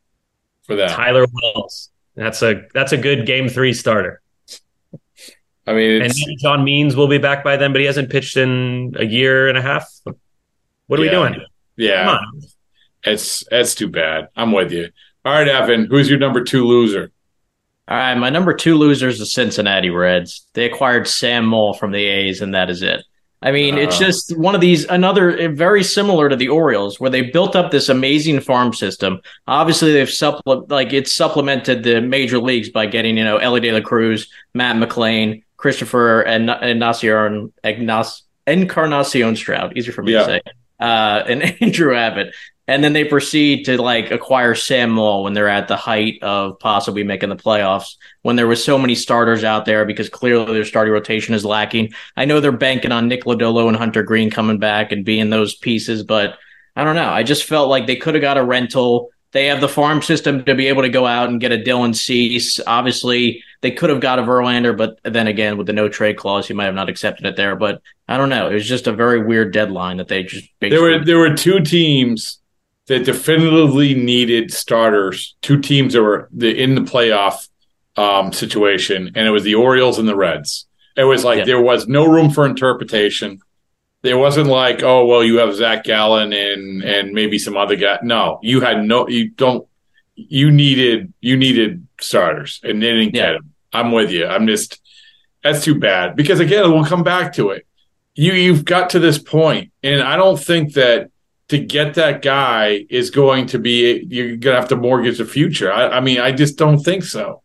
[0.64, 0.90] for that?
[0.90, 1.90] Tyler Wells.
[2.16, 4.20] That's a that's a good game three starter.
[5.66, 8.10] I mean, And it's, maybe John Means will be back by then, but he hasn't
[8.10, 9.86] pitched in a year and a half.
[10.86, 11.10] What are Yeah.
[11.26, 11.44] we doing?
[11.76, 12.42] yeah, Come on.
[13.04, 14.28] it's it's too bad.
[14.34, 14.88] I'm with you.
[15.24, 17.12] All right, Evan, who's your number two loser?
[17.86, 20.46] All right, my number two loser is the Cincinnati Reds.
[20.54, 23.04] They acquired Sam Moll from the A's, and that is it.
[23.40, 24.04] I mean, it's Uh.
[24.06, 27.88] just one of these, another very similar to the Orioles, where they built up this
[27.88, 29.20] amazing farm system.
[29.46, 33.70] Obviously, they've supple like it's supplemented the major leagues by getting you know Elly De
[33.72, 39.76] La Cruz, Matt McLain, Christopher and Encarnacion Ignac- Encarnacion Stroud.
[39.76, 40.18] Easier for me Yeah.
[40.20, 40.40] to say.
[40.78, 42.34] Uh, and Andrew Abbott.
[42.68, 46.58] And then they proceed to like acquire Sam Moll when they're at the height of
[46.58, 47.96] possibly making the playoffs.
[48.20, 51.94] When there was so many starters out there because clearly their starting rotation is lacking.
[52.14, 55.54] I know they're banking on Nick Lodolo and Hunter Greene coming back and being those
[55.54, 56.38] pieces, but
[56.76, 57.08] I don't know.
[57.08, 59.08] I just felt like they could have got a rental.
[59.32, 61.94] They have the farm system to be able to go out and get a Dylan
[61.94, 62.60] Cease.
[62.66, 66.48] Obviously, they could have got a Verlander, but then again, with the no trade clause,
[66.48, 67.54] he might have not accepted it there.
[67.54, 68.48] But I don't know.
[68.48, 71.60] It was just a very weird deadline that they just There were there were two
[71.60, 72.40] teams
[72.86, 75.36] that definitively needed starters.
[75.42, 77.48] Two teams that were the, in the playoff
[77.98, 80.66] um, situation, and it was the Orioles and the Reds.
[80.96, 81.44] It was like Yeah.
[81.44, 83.40] there was no room for interpretation.
[84.02, 87.98] There wasn't like, oh well, you have Zac Gallen and and maybe some other guy.
[88.02, 89.08] No, you had no.
[89.08, 89.66] You don't.
[90.14, 93.54] You needed you needed starters, and they didn't get them.
[93.72, 94.26] I'm with you.
[94.26, 94.80] I'm just
[95.42, 97.66] that's too bad because again, we'll come back to it.
[98.14, 101.10] You you've got to this point, and I don't think that
[101.48, 105.72] to get that guy is going to be you're gonna have to mortgage the future.
[105.72, 107.42] I, I mean, I just don't think so.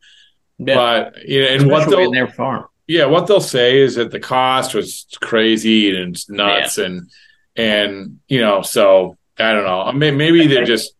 [0.57, 0.75] Yeah.
[0.75, 2.65] But you know, and what Especially they'll in their farm.
[2.93, 7.09] Yeah, what they'll say is that the cost was crazy and it's nuts and
[7.55, 9.81] and you know, so I don't know.
[9.81, 10.93] I mean, maybe they're just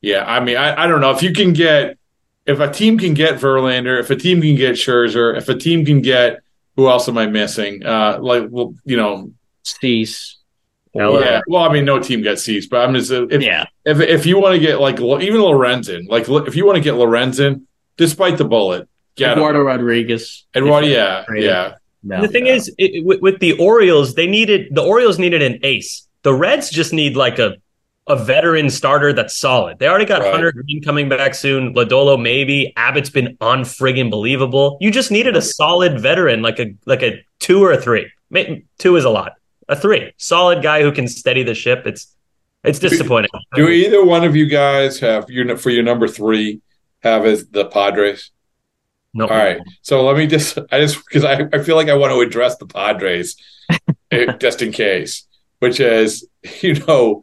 [0.00, 0.24] yeah.
[0.24, 1.98] I mean, I, I don't know if you can get
[2.46, 5.84] if a team can get Verlander, if a team can get Scherzer, if a team
[5.84, 6.40] can get
[6.76, 7.84] who else am I missing?
[7.84, 9.32] Uh, like well, you know,
[9.64, 10.38] Cease.
[10.94, 11.40] yeah.
[11.46, 13.66] Well, I mean, no team got Cease, but I'm just if Yeah.
[13.84, 16.94] if if you want to get like even Lorenzen, like if you want to get
[16.94, 17.62] Lorenzen,
[17.96, 18.88] despite the bullet,
[19.20, 19.38] get him.
[19.38, 20.44] Eduardo Rodriguez.
[20.56, 21.74] Eduardo, yeah, yeah.
[22.10, 25.58] And the thing is, it, with, with the Orioles, they needed the Orioles needed an
[25.62, 26.06] ace.
[26.22, 27.56] The Reds just need like a
[28.06, 29.78] a veteran starter that's solid.
[29.78, 30.32] They already got Right.
[30.32, 31.74] Hunter Greene coming back soon.
[31.74, 32.72] Lodolo maybe.
[32.76, 34.78] Abbott's been unfriggin' believable.
[34.80, 38.10] You just needed a solid veteran, like a like a two or a three.
[38.30, 39.34] May- Two is a lot.
[39.68, 41.86] A three, solid guy who can steady the ship.
[41.86, 42.16] It's
[42.64, 43.30] it's disappointing.
[43.54, 46.60] Do either one of you guys have your for your number three
[47.02, 48.30] have as the Padres?
[49.12, 49.26] No.
[49.26, 49.60] All right.
[49.82, 52.56] So let me just I just because I, I feel like I want to address
[52.58, 53.36] the Padres
[54.10, 55.26] eh, just in case,
[55.58, 56.26] which is
[56.60, 57.22] you know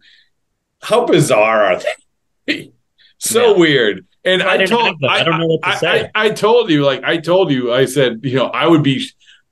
[0.81, 1.81] how bizarre are
[2.47, 2.71] they?
[3.19, 3.59] so Yeah.
[3.59, 4.05] weird.
[4.25, 5.09] And I I, told them.
[5.09, 6.11] I don't know what to I, say.
[6.13, 9.05] I, I told you like I told you I said you know I would be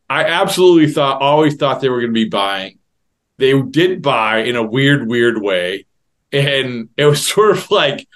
[0.10, 2.80] I absolutely thought always thought they were going to be buying.
[3.38, 5.86] They did buy in a weird weird way,
[6.32, 8.08] and it was sort of like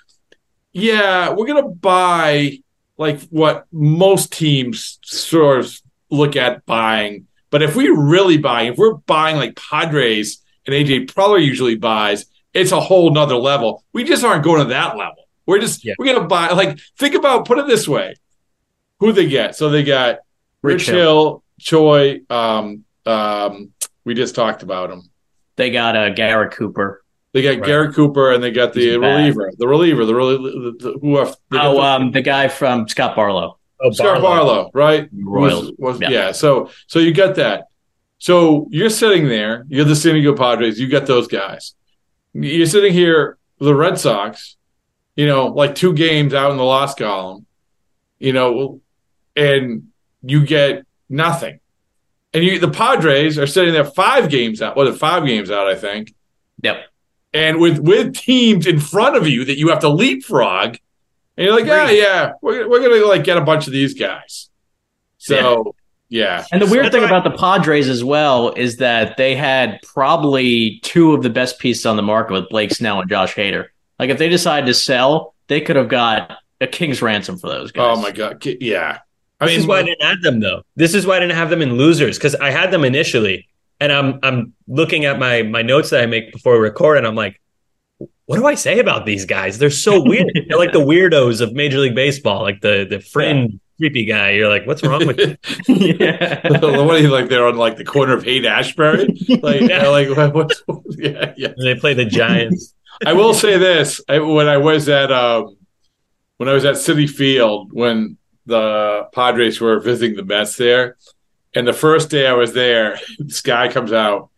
[0.74, 2.60] yeah, we're gonna buy
[3.00, 7.26] like what most teams sort of look at buying.
[7.50, 12.26] But if we really buy, if we're buying like Padres and AJ Preller usually buys,
[12.54, 13.84] it's a whole nother level.
[13.94, 15.24] We just aren't going to that level.
[15.48, 15.96] We're just Yeah.
[15.98, 18.14] we're gonna buy like think about put it this way.
[19.00, 19.56] Who they get?
[19.56, 20.20] So they got
[20.62, 23.72] Rich, Rich Hill, Choi, um, um,
[24.06, 25.10] we just talked about him.
[25.56, 27.04] They got uh, Garrett Cooper.
[27.34, 27.64] They got Right.
[27.66, 29.18] Garrett Cooper and they got the He's bad.
[29.18, 32.22] reliever, the reliever, the reliever, the, the, who have, they got Oh, the- um, the
[32.22, 33.58] guy from Scott Barlow.
[33.82, 35.08] Oh, Scott Barlow, right?
[35.14, 35.72] Royals.
[35.78, 36.10] Was, was- Yeah.
[36.10, 36.32] yeah.
[36.32, 37.66] So so you get that.
[38.18, 39.66] So you're sitting there.
[39.70, 40.80] You're the San Diego Padres.
[40.80, 41.76] You got those guys.
[42.34, 44.58] You're sitting here the Red Sox,
[45.16, 47.46] you know, like two games out in the loss column,
[48.20, 48.82] you know,
[49.36, 49.88] and
[50.24, 51.60] you get nothing.
[52.34, 54.76] And you, the Padres are sitting there five games out.
[54.76, 56.14] What, five games out, I think.
[56.62, 56.84] Yep.
[57.34, 60.78] And with with teams in front of you that you have to leapfrog,
[61.38, 64.50] and you're like, yeah, yeah, we're, we're gonna like get a bunch of these guys.
[65.20, 65.76] So
[66.10, 66.46] yeah.
[66.52, 70.80] And the weird So- thing about the Padres as well is that they had probably
[70.82, 73.68] two of the best pieces on the market with Blake Snell and Josh Hader.
[74.00, 77.72] Like if they decided to sell, they could have got a king's ransom for those
[77.72, 77.98] guys.
[77.98, 79.00] Oh my god, yeah.
[79.42, 80.64] I this mean, is why I didn't have them though.
[80.76, 83.48] This is why I didn't have them in losers because I had them initially,
[83.80, 87.08] and I'm I'm looking at my my notes that I make before we record, and
[87.08, 87.40] I'm like,
[88.26, 89.58] what do I say about these guys?
[89.58, 90.32] They're so weird.
[90.48, 94.32] They're like the weirdos of Major League Baseball, like the the fringe creepy guy.
[94.32, 95.38] You're like, what's wrong with you?
[95.68, 96.42] yeah.
[96.50, 96.64] what
[96.96, 97.30] are you like?
[97.30, 99.08] They're on like the corner of Haight Ashbury.
[99.42, 99.88] Like, Yeah.
[99.88, 100.62] like what, what's
[100.98, 101.54] yeah, yeah.
[101.58, 102.76] they play the Giants.
[103.06, 105.56] I will say this: I, when I was at um,
[106.38, 110.98] when I was at Citi Field when the Padres were visiting the Mets there,
[111.56, 114.30] and the first day I was there, this guy comes out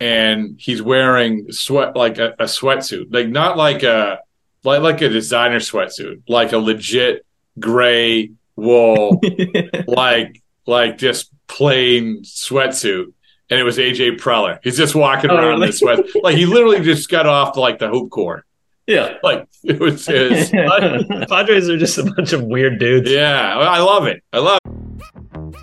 [0.00, 4.18] and he's wearing sweat like a, a sweatsuit, like not like a
[4.64, 7.24] like like a designer sweatsuit, like a legit
[7.58, 9.20] gray wool,
[9.86, 13.12] like like just plain sweatsuit.
[13.50, 14.58] And it was AJ Preller.
[14.62, 15.66] He's just walking Oh, around in really?
[15.66, 18.44] this sweat, like he literally just got off like the hoop court.
[18.86, 19.18] Yeah.
[19.22, 23.10] Like it was, it was Padres are just a bunch of weird dudes.
[23.10, 23.56] yeah.
[23.58, 24.22] I love it.
[24.32, 24.58] I love.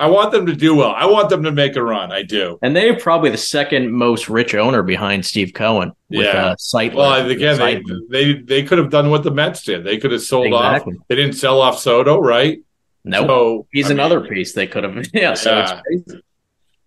[0.00, 0.92] I want them to do well.
[0.96, 2.10] I want them to make a run.
[2.10, 2.58] I do.
[2.62, 6.46] And they're probably the second most rich owner behind Steve Cohen with Yeah.
[6.46, 6.94] uh, Sightline.
[6.94, 8.00] Well, again, they, Sightline.
[8.10, 9.84] they they could have done what the Mets did.
[9.84, 10.94] They could have sold Exactly.
[10.94, 11.04] off.
[11.08, 12.58] They didn't sell off Soto, right?
[13.04, 13.26] Nope.
[13.28, 15.06] So, He's I mean, another piece they could have.
[15.12, 15.34] Yeah.
[15.34, 15.80] So Yeah.
[15.86, 16.12] it's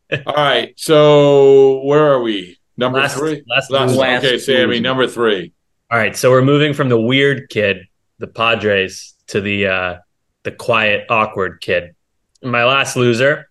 [0.09, 0.23] crazy.
[0.27, 0.73] All right.
[0.77, 2.57] So where are we?
[2.77, 3.43] Number Last- three.
[3.47, 4.65] last Last- last okay, Sammy.
[4.67, 4.81] loser.
[4.81, 5.53] Number three.
[5.91, 7.85] All right, so we're moving from the weird kid,
[8.17, 9.95] the Padres, to the uh,
[10.41, 11.93] the quiet, awkward kid.
[12.43, 13.49] My last loser,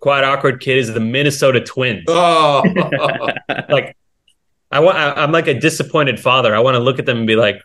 [0.00, 2.04] quite awkward kid, is the Minnesota Twins.
[2.08, 2.62] Oh,
[3.68, 3.96] like,
[4.70, 6.54] I want, I, I'm like a disappointed father.
[6.54, 7.60] I want to look at them and be like,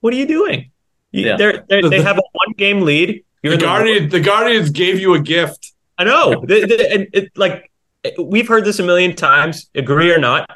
[0.00, 0.70] "What are you doing?
[1.12, 1.36] You, Yeah.
[1.36, 3.24] they're, they're, they have a one game lead.
[3.42, 4.08] You're the in the Guardian.
[4.08, 5.72] The Guardians gave you a gift.
[5.98, 6.42] I know.
[6.46, 7.70] The- the- and it, like
[8.18, 10.48] we've heard this a million times, agree or not.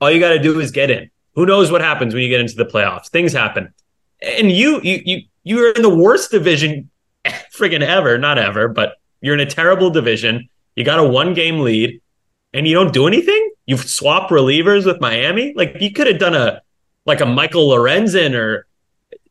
[0.00, 1.10] All you got to do is get in.
[1.34, 3.08] Who knows what happens when you get into the playoffs?
[3.08, 3.72] Things happen.
[4.22, 6.90] And you you you you're in the worst division
[7.56, 10.48] friggin' ever, not ever, but you're in a terrible division.
[10.76, 12.00] You got a one game lead
[12.52, 13.52] and you don't do anything?
[13.66, 15.52] You've swapped relievers with Miami?
[15.54, 16.62] Like you could have done a
[17.04, 18.66] like a Michael Lorenzen or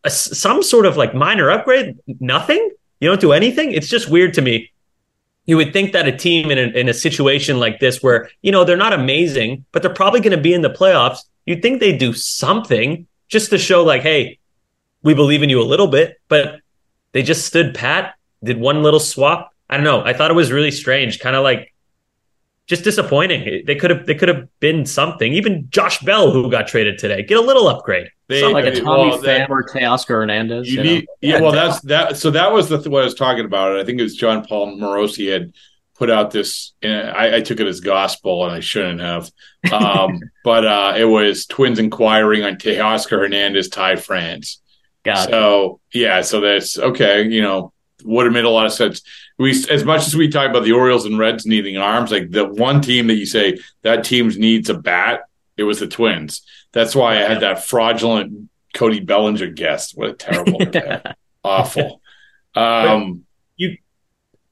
[0.04, 1.98] a, some sort of like minor upgrade.
[2.20, 2.72] Nothing?
[3.00, 3.72] You don't do anything?
[3.72, 4.72] It's just weird to me
[5.48, 8.52] you would think that a team in a, in a situation like this where you
[8.52, 11.80] know they're not amazing but they're probably going to be in the playoffs you'd think
[11.80, 14.38] they'd do something just to show like hey
[15.02, 16.60] we believe in you a little bit but
[17.18, 18.14] they just stood pat
[18.44, 21.44] did one little swap i don't know i thought it was really strange kind of
[21.44, 21.74] like
[22.68, 26.68] just disappointing they could have they could have been something even josh bell who got
[26.68, 29.64] traded today get a little upgrade They- Something like a Tommy well, that- Pham or
[29.64, 30.70] Teoscar Hernandez.
[30.70, 30.84] You you know?
[30.84, 32.18] need, yeah, well, that's that.
[32.18, 33.80] So that was the th- what I was talking about.
[33.80, 35.54] I think it was Jon Paul Morosi had
[35.98, 36.74] put out this.
[36.82, 39.32] And I, I took it as gospel, and I shouldn't have.
[39.72, 44.62] Um, but uh, it was Twins inquiring on Teoscar Hernandez, Ty France.
[45.08, 45.32] Gotcha.
[45.32, 47.26] So yeah, so that's okay.
[47.26, 49.02] You know, would have made a lot of sense.
[49.38, 52.46] We as much as we talk about the Orioles and Reds needing arms, like the
[52.46, 55.22] one team that you say that team needs a bat,
[55.56, 56.42] it was the Twins.
[56.74, 59.98] That's why I had that fraudulent Cody Bellinger guest.
[59.98, 60.60] What a terrible,
[61.44, 62.02] awful.
[62.54, 63.24] Um,
[63.56, 63.78] you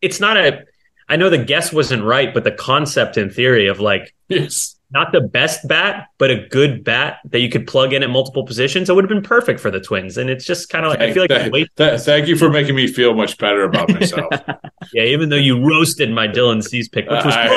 [0.01, 0.65] it's not a
[1.09, 5.11] i know the guess wasn't right but the concept in theory of like yes not
[5.11, 8.89] the best bat, but a good bat that you could plug in at multiple positions,
[8.89, 10.17] it would have been perfect for the Twins.
[10.17, 11.69] And it's just kind of like I feel like thank, wait.
[11.75, 14.31] th- thank you for making me feel much better about myself.
[14.93, 17.49] yeah, even though you roasted my Dylan Cease pick, which was I-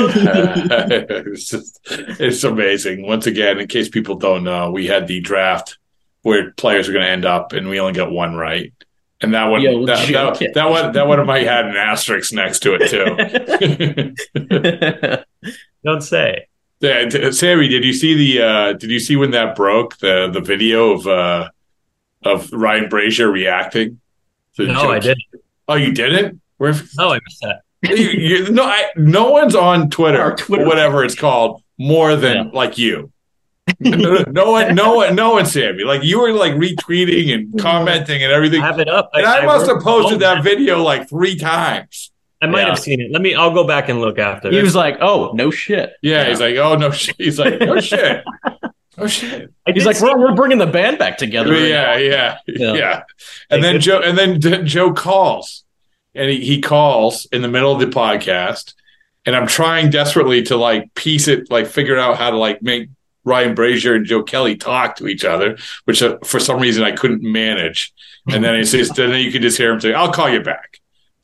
[1.27, 3.07] it's, just, it's amazing.
[3.07, 5.79] Once again, in case people don't know, we had the draft
[6.23, 8.73] where players are going to end up, and we only got one right.
[9.21, 12.33] And that one, Yo, that, Joe that, that one, that one might had an asterisk
[12.33, 14.15] next to it too.
[15.85, 16.47] don't say.
[16.81, 18.43] Yeah, Sammy, did you see the?
[18.43, 21.49] uh Did you see when that broke the the video of uh
[22.25, 24.01] of Ryan Brasier reacting?
[24.57, 25.23] to No, Joe- I didn't.
[25.69, 26.41] Oh, you didn't?
[26.59, 26.75] Where?
[26.97, 27.63] No, I missed that.
[27.83, 32.77] you, you, no, I, no one's on Twitter, or whatever it's called, more than like
[32.79, 33.13] you.
[33.81, 35.85] no, no one, no one, no one, Sammy.
[35.85, 38.63] Like you were like retweeting and commenting and everything.
[38.63, 39.11] I have it up.
[39.15, 42.11] and I, I must wrote- have posted that video like three times.
[42.41, 42.69] I might Yeah.
[42.69, 43.11] have seen it.
[43.11, 43.35] Let me.
[43.35, 44.49] I'll go back and look after.
[44.51, 44.65] He this.
[44.65, 47.17] was like, "Oh, no shit." Yeah, he's like, oh no, shit.
[47.19, 48.23] He's like, no shit,
[48.97, 49.53] oh shit.
[49.73, 53.03] He's like, "We're, we're bringing the band back together." yeah, now." yeah, yeah, Yeah.
[53.51, 55.65] And then Joe, and then D- Joe calls,
[56.15, 58.75] and he, he calls in the middle of the podcast,
[59.27, 62.89] and I'm trying desperately to like piece it, like figure out how to like make
[63.25, 66.93] Ryan Brasier and Joe Kelly talk to each other, which uh, for some reason I
[66.93, 67.93] couldn't manage.
[68.31, 70.78] And then he says, then you can just hear him say, "I'll call you back."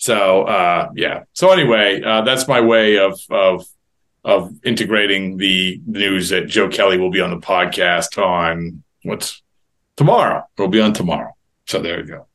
[0.05, 1.23] So uh, yeah.
[1.33, 3.65] So anyway, uh, that's my way of of
[4.23, 9.43] of integrating the news that Joe Kelly will be on the podcast on what's
[9.97, 10.47] tomorrow.
[10.59, 11.33] It'll be on tomorrow.
[11.67, 12.27] So there you go.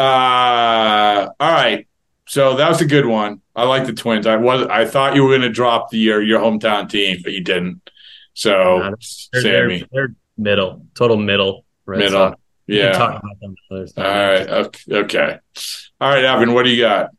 [0.00, 1.88] Uh, all right.
[2.28, 3.40] So that was a good one.
[3.56, 4.24] I like the Twins.
[4.24, 7.32] I was I thought you were going to drop the your your hometown team, but
[7.32, 7.90] you didn't.
[8.34, 8.94] So They're,
[9.32, 11.64] they're, Sammy, they're middle, total middle.
[11.84, 12.28] Red middle.
[12.28, 12.40] Sox.
[12.68, 12.92] We can Yeah.
[12.92, 14.04] talk about them another time.
[14.04, 14.48] right.
[14.66, 14.96] Okay.
[14.96, 15.38] okay.
[16.00, 16.52] All right, Evan.
[16.52, 17.10] What do you got?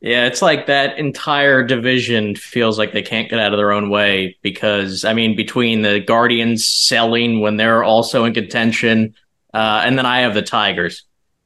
[0.00, 3.88] Yeah, it's like that entire division feels like they can't get out of their own
[3.88, 9.14] way because I mean, between the Guardians selling when they're also in contention,
[9.54, 11.04] uh, and then I have the Tigers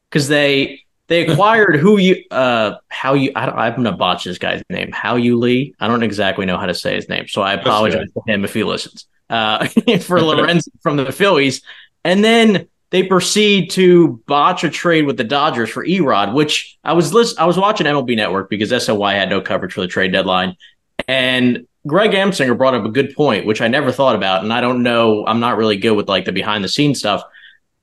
[0.09, 4.37] because they they acquired who you uh how you I don't, I'm gonna botch this
[4.39, 7.53] guy's name Hao-Yu Lee I don't exactly know how to say his name so I
[7.53, 9.65] apologize to him if he listens uh,
[10.01, 11.61] for Lorenzen from the Phillies
[12.03, 16.93] and then they proceed to botch a trade with the Dodgers for E-Rod, which I
[16.93, 20.11] was list- I was watching MLB Network because SOY had no coverage for the trade
[20.11, 20.55] deadline,
[21.07, 24.61] and Greg Amsinger brought up a good point, which I never thought about, and I
[24.61, 27.23] don't know, I'm not really good with like the behind the scenes stuff.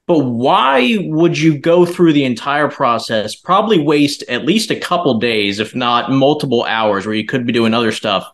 [0.06, 5.18] But why would you go through the entire process, probably waste at least a couple
[5.18, 8.30] days, if not multiple hours, where you could be doing other stuff,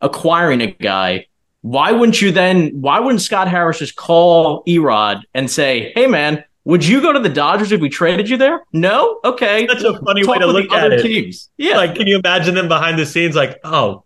[0.00, 1.26] acquiring a guy?
[1.66, 2.80] Why wouldn't you then?
[2.80, 7.18] Why wouldn't Scott Harris just call E-Rod and say, "Hey, man, would you go to
[7.18, 9.66] the Dodgers if we traded you there?" No, okay.
[9.66, 11.02] That's a funny Talk way to look at it.
[11.02, 11.76] Teams, yeah.
[11.76, 13.34] Like, can you imagine them behind the scenes?
[13.34, 14.04] Like, oh,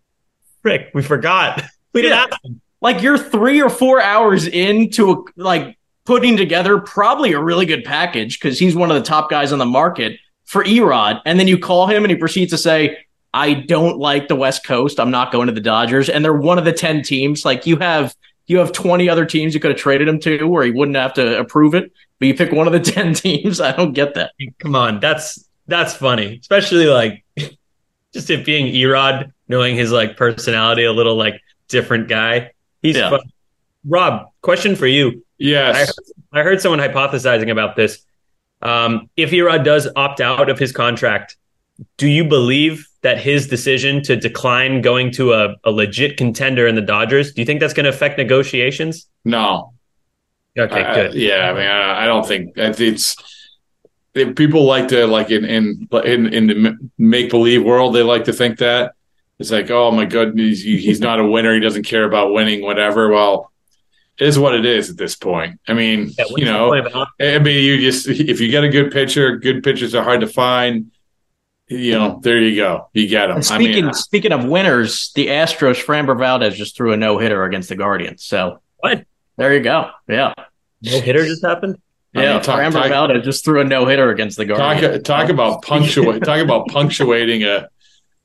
[0.63, 1.63] frick, we forgot.
[1.93, 2.23] We didn't Yeah.
[2.31, 2.61] ask them.
[2.79, 7.83] like you're three or four hours into a, like putting together probably a really good
[7.83, 11.47] package because he's one of the top guys on the market for E-Rod, and then
[11.49, 12.97] you call him and he proceeds to say,
[13.33, 14.99] "I don't like the West Coast.
[14.99, 17.45] I'm not going to the Dodgers," and they're one of the ten teams.
[17.45, 18.15] Like you have
[18.47, 21.13] you have 20 other teams you could have traded him to where he wouldn't have
[21.13, 23.61] to approve it, but you pick one of the 10 teams.
[23.61, 24.31] I don't get that.
[24.59, 27.23] Come on, that's that's funny, especially like
[28.13, 32.51] just it being E-Rod, knowing his like personality, a little like different guy.
[32.81, 33.11] He's Yeah.
[33.11, 33.21] fun.
[33.85, 34.27] Rob.
[34.41, 35.09] Question for you.
[35.09, 35.87] I Yes.
[35.87, 35.95] heard,
[36.33, 38.03] I heard someone hypothesizing about this.
[38.61, 41.37] Um, if E-Rod does opt out of his contract,
[41.97, 46.75] do you believe that his decision to decline going to a, a legit contender in
[46.75, 49.07] the Dodgers, do you think that's going to affect negotiations?
[49.25, 49.73] No.
[50.57, 51.13] Okay, Uh, good.
[51.15, 53.15] yeah, I mean, I, I don't think it's
[54.13, 57.95] people like to like in in in, in the make believe world.
[57.95, 58.93] They like to think that
[59.39, 61.53] it's like, oh my goodness, he, he's not a winner.
[61.53, 63.09] He doesn't care about winning, whatever.
[63.09, 63.51] Well,
[64.19, 65.59] it is what it is at this point.
[65.67, 67.35] I mean, Yeah, you know, point of it?
[67.35, 70.27] I mean, you just if you get a good pitcher, good pitchers are hard to
[70.27, 70.91] find.
[71.71, 73.37] You know, there you go, you get them.
[73.37, 77.17] And I speaking mean, speaking of winners, the Astros, Framber Valdez just threw a no
[77.17, 78.23] hitter against the Guardians.
[78.23, 79.05] So What?
[79.37, 79.89] there you go.
[80.07, 80.33] Yeah.
[80.83, 81.77] No hitter just happened?
[82.15, 85.03] I Yeah, mean, talk- Framber talk- Valdez just threw a no hitter against the Guardians.
[85.07, 87.69] talk talk about punctuate talk about punctuating a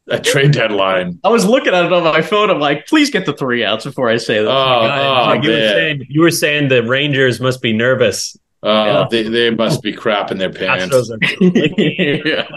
[0.08, 1.18] a trade deadline.
[1.24, 2.48] I was looking at it on my phone.
[2.48, 4.48] I'm like, please get the three outs before I say that.
[4.48, 8.36] Oh, God, oh, like you, were saying, you were saying the Rangers must be nervous.
[8.62, 9.06] Uh, Yeah.
[9.10, 10.94] they, they must be crapping their pants.
[10.94, 11.18] Astros are
[12.28, 12.48] yeah.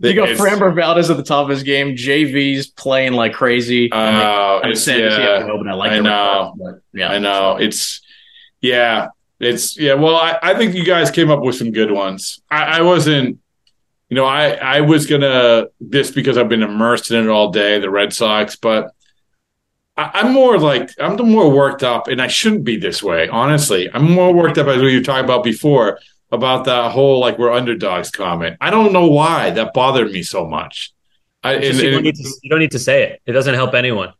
[0.00, 1.96] You got Framber Valdez at the top of his game.
[1.96, 3.90] JV's playing like crazy.
[3.92, 3.98] Oh,
[4.62, 5.40] I'm it's- sad to see yeah.
[5.40, 6.52] him go, but I like I know.
[6.54, 7.08] response, but yeah.
[7.08, 8.00] I know it's
[8.60, 9.08] yeah,
[9.40, 9.94] it's yeah.
[9.94, 12.40] Well, I, I think you guys came up with some good ones.
[12.50, 13.40] I, I wasn't,
[14.08, 17.80] you know, I I was gonna this because I've been immersed in it all day,
[17.80, 18.92] the Red Sox, but
[19.96, 23.28] I, I'm more like I'm the more worked up, and I shouldn't be this way.
[23.28, 25.98] Honestly, I'm more worked up as we were talking about before
[26.30, 28.56] about that whole like we're underdogs comment.
[28.60, 30.92] I don't know why that bothered me so much.
[31.42, 33.22] I, and, you, don't to, you don't need to say it.
[33.24, 34.12] It doesn't help anyone.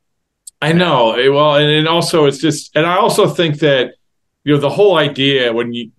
[0.63, 1.15] I know.
[1.33, 3.95] Well, and, and also it's just, and I also think that
[4.45, 5.91] you know the whole idea when you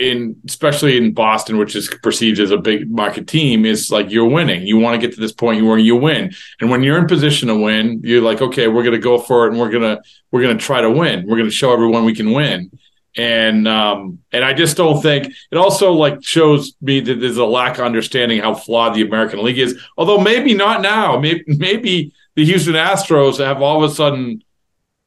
[0.00, 4.28] in especially in Boston, which is perceived as a big market team, is like you're
[4.28, 4.66] winning.
[4.66, 7.48] You want to get to this point where you win, and when you're in position
[7.48, 10.00] to win, you're like, okay, we're going to go for it, and we're gonna
[10.30, 11.26] we're gonna try to win.
[11.26, 12.70] We're going to show everyone we can win.
[13.16, 17.44] And um and I just don't think it also like shows me that there's a
[17.44, 19.80] lack of understanding how flawed the American League is.
[19.96, 21.18] Although maybe not now.
[21.18, 24.42] Maybe maybe the Houston Astros have all of a sudden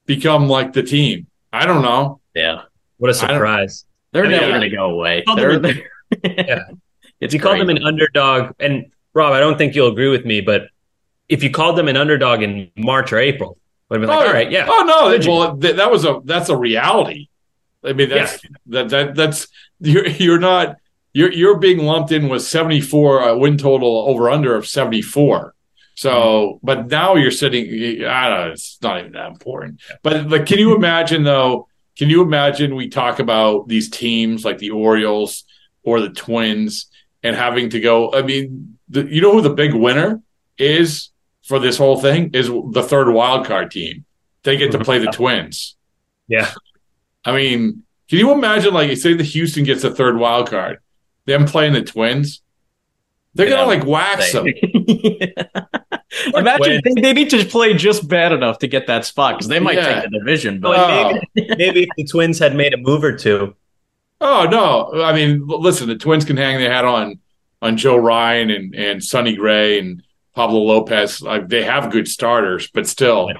[0.05, 1.27] become like the team.
[1.53, 2.19] I don't know.
[2.35, 2.63] Yeah.
[2.97, 3.85] What a surprise.
[4.11, 4.31] They're Yeah.
[4.39, 5.23] never going to go away.
[5.25, 5.79] Call They're, them
[6.23, 6.63] Yeah.
[7.21, 10.41] it's you called them an underdog, and Rob, I don't think you'll agree with me,
[10.41, 10.67] but
[11.29, 13.57] if you called them an underdog in March or April,
[13.89, 14.65] would have been like, all right, yeah.
[14.67, 17.27] Oh no, well th- that was a that's a reality.
[17.85, 19.47] I mean that's that that that's
[19.79, 20.77] you're you're not
[21.13, 25.53] you're you're being lumped in with 74 uh, win total over under of 74.
[25.95, 26.65] So, Mm-hmm.
[26.65, 27.65] but now you're sitting.
[28.05, 28.51] I don't know.
[28.53, 29.79] It's not even that important.
[30.01, 31.67] But like, can you imagine though?
[31.97, 35.43] Can you imagine we talk about these teams like the Orioles
[35.83, 36.87] or the Twins
[37.21, 38.11] and having to go?
[38.11, 40.19] I mean, the, you know who the big winner
[40.57, 41.09] is
[41.43, 44.05] for this whole thing is the third wild card team.
[44.41, 45.75] They get to play the Twins.
[46.27, 46.51] Yeah.
[47.25, 50.79] I mean, can you imagine like say the Houston gets a third wild card,
[51.25, 52.41] them playing the Twins?
[53.35, 54.45] They're gonna like wax them.
[56.35, 59.59] Imagine they, they need to play just bad enough to get that spot because they
[59.59, 60.01] might Yeah.
[60.01, 60.59] take the division.
[60.59, 61.19] But Well, oh.
[61.35, 63.55] maybe, maybe if the Twins had made a move or two,
[64.21, 65.03] Oh no!
[65.03, 67.19] I mean, listen, the Twins can hang their hat on
[67.61, 70.01] on Joe Ryan and and Sonny Gray and
[70.33, 71.21] Pablo Lopez.
[71.21, 73.31] Like they have good starters, but still,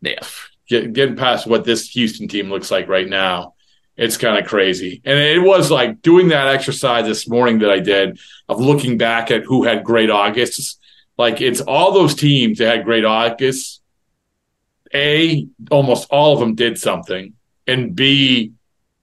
[0.00, 0.20] yeah,
[0.68, 3.54] get, getting past what this Houston team looks like right now,
[3.96, 5.02] it's kind of crazy.
[5.04, 9.30] And it was like doing that exercise this morning that I did of looking back
[9.30, 10.78] at who had great Augusts.
[11.16, 13.80] Like it's all those teams that had great Augusts.
[14.94, 17.34] A, almost all of them did something,
[17.66, 18.52] and B,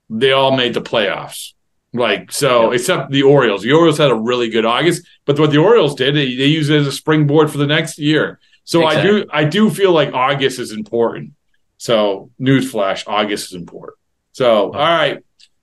[0.09, 1.53] they all made the playoffs.
[1.93, 3.61] Like so, except the Orioles.
[3.61, 6.71] The Orioles had a really good August, but what the Orioles did, they, they used
[6.71, 8.39] it as a springboard for the next year.
[8.63, 11.33] So I do, I do feel like August is important.
[11.77, 13.97] So, newsflash: August is important.
[14.31, 14.79] So, uh-huh.
[14.79, 15.17] all right,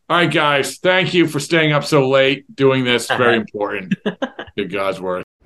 [0.08, 3.08] all right, guys, thank you for staying up so late doing this.
[3.08, 3.94] Very important.
[4.56, 5.24] Good God's word.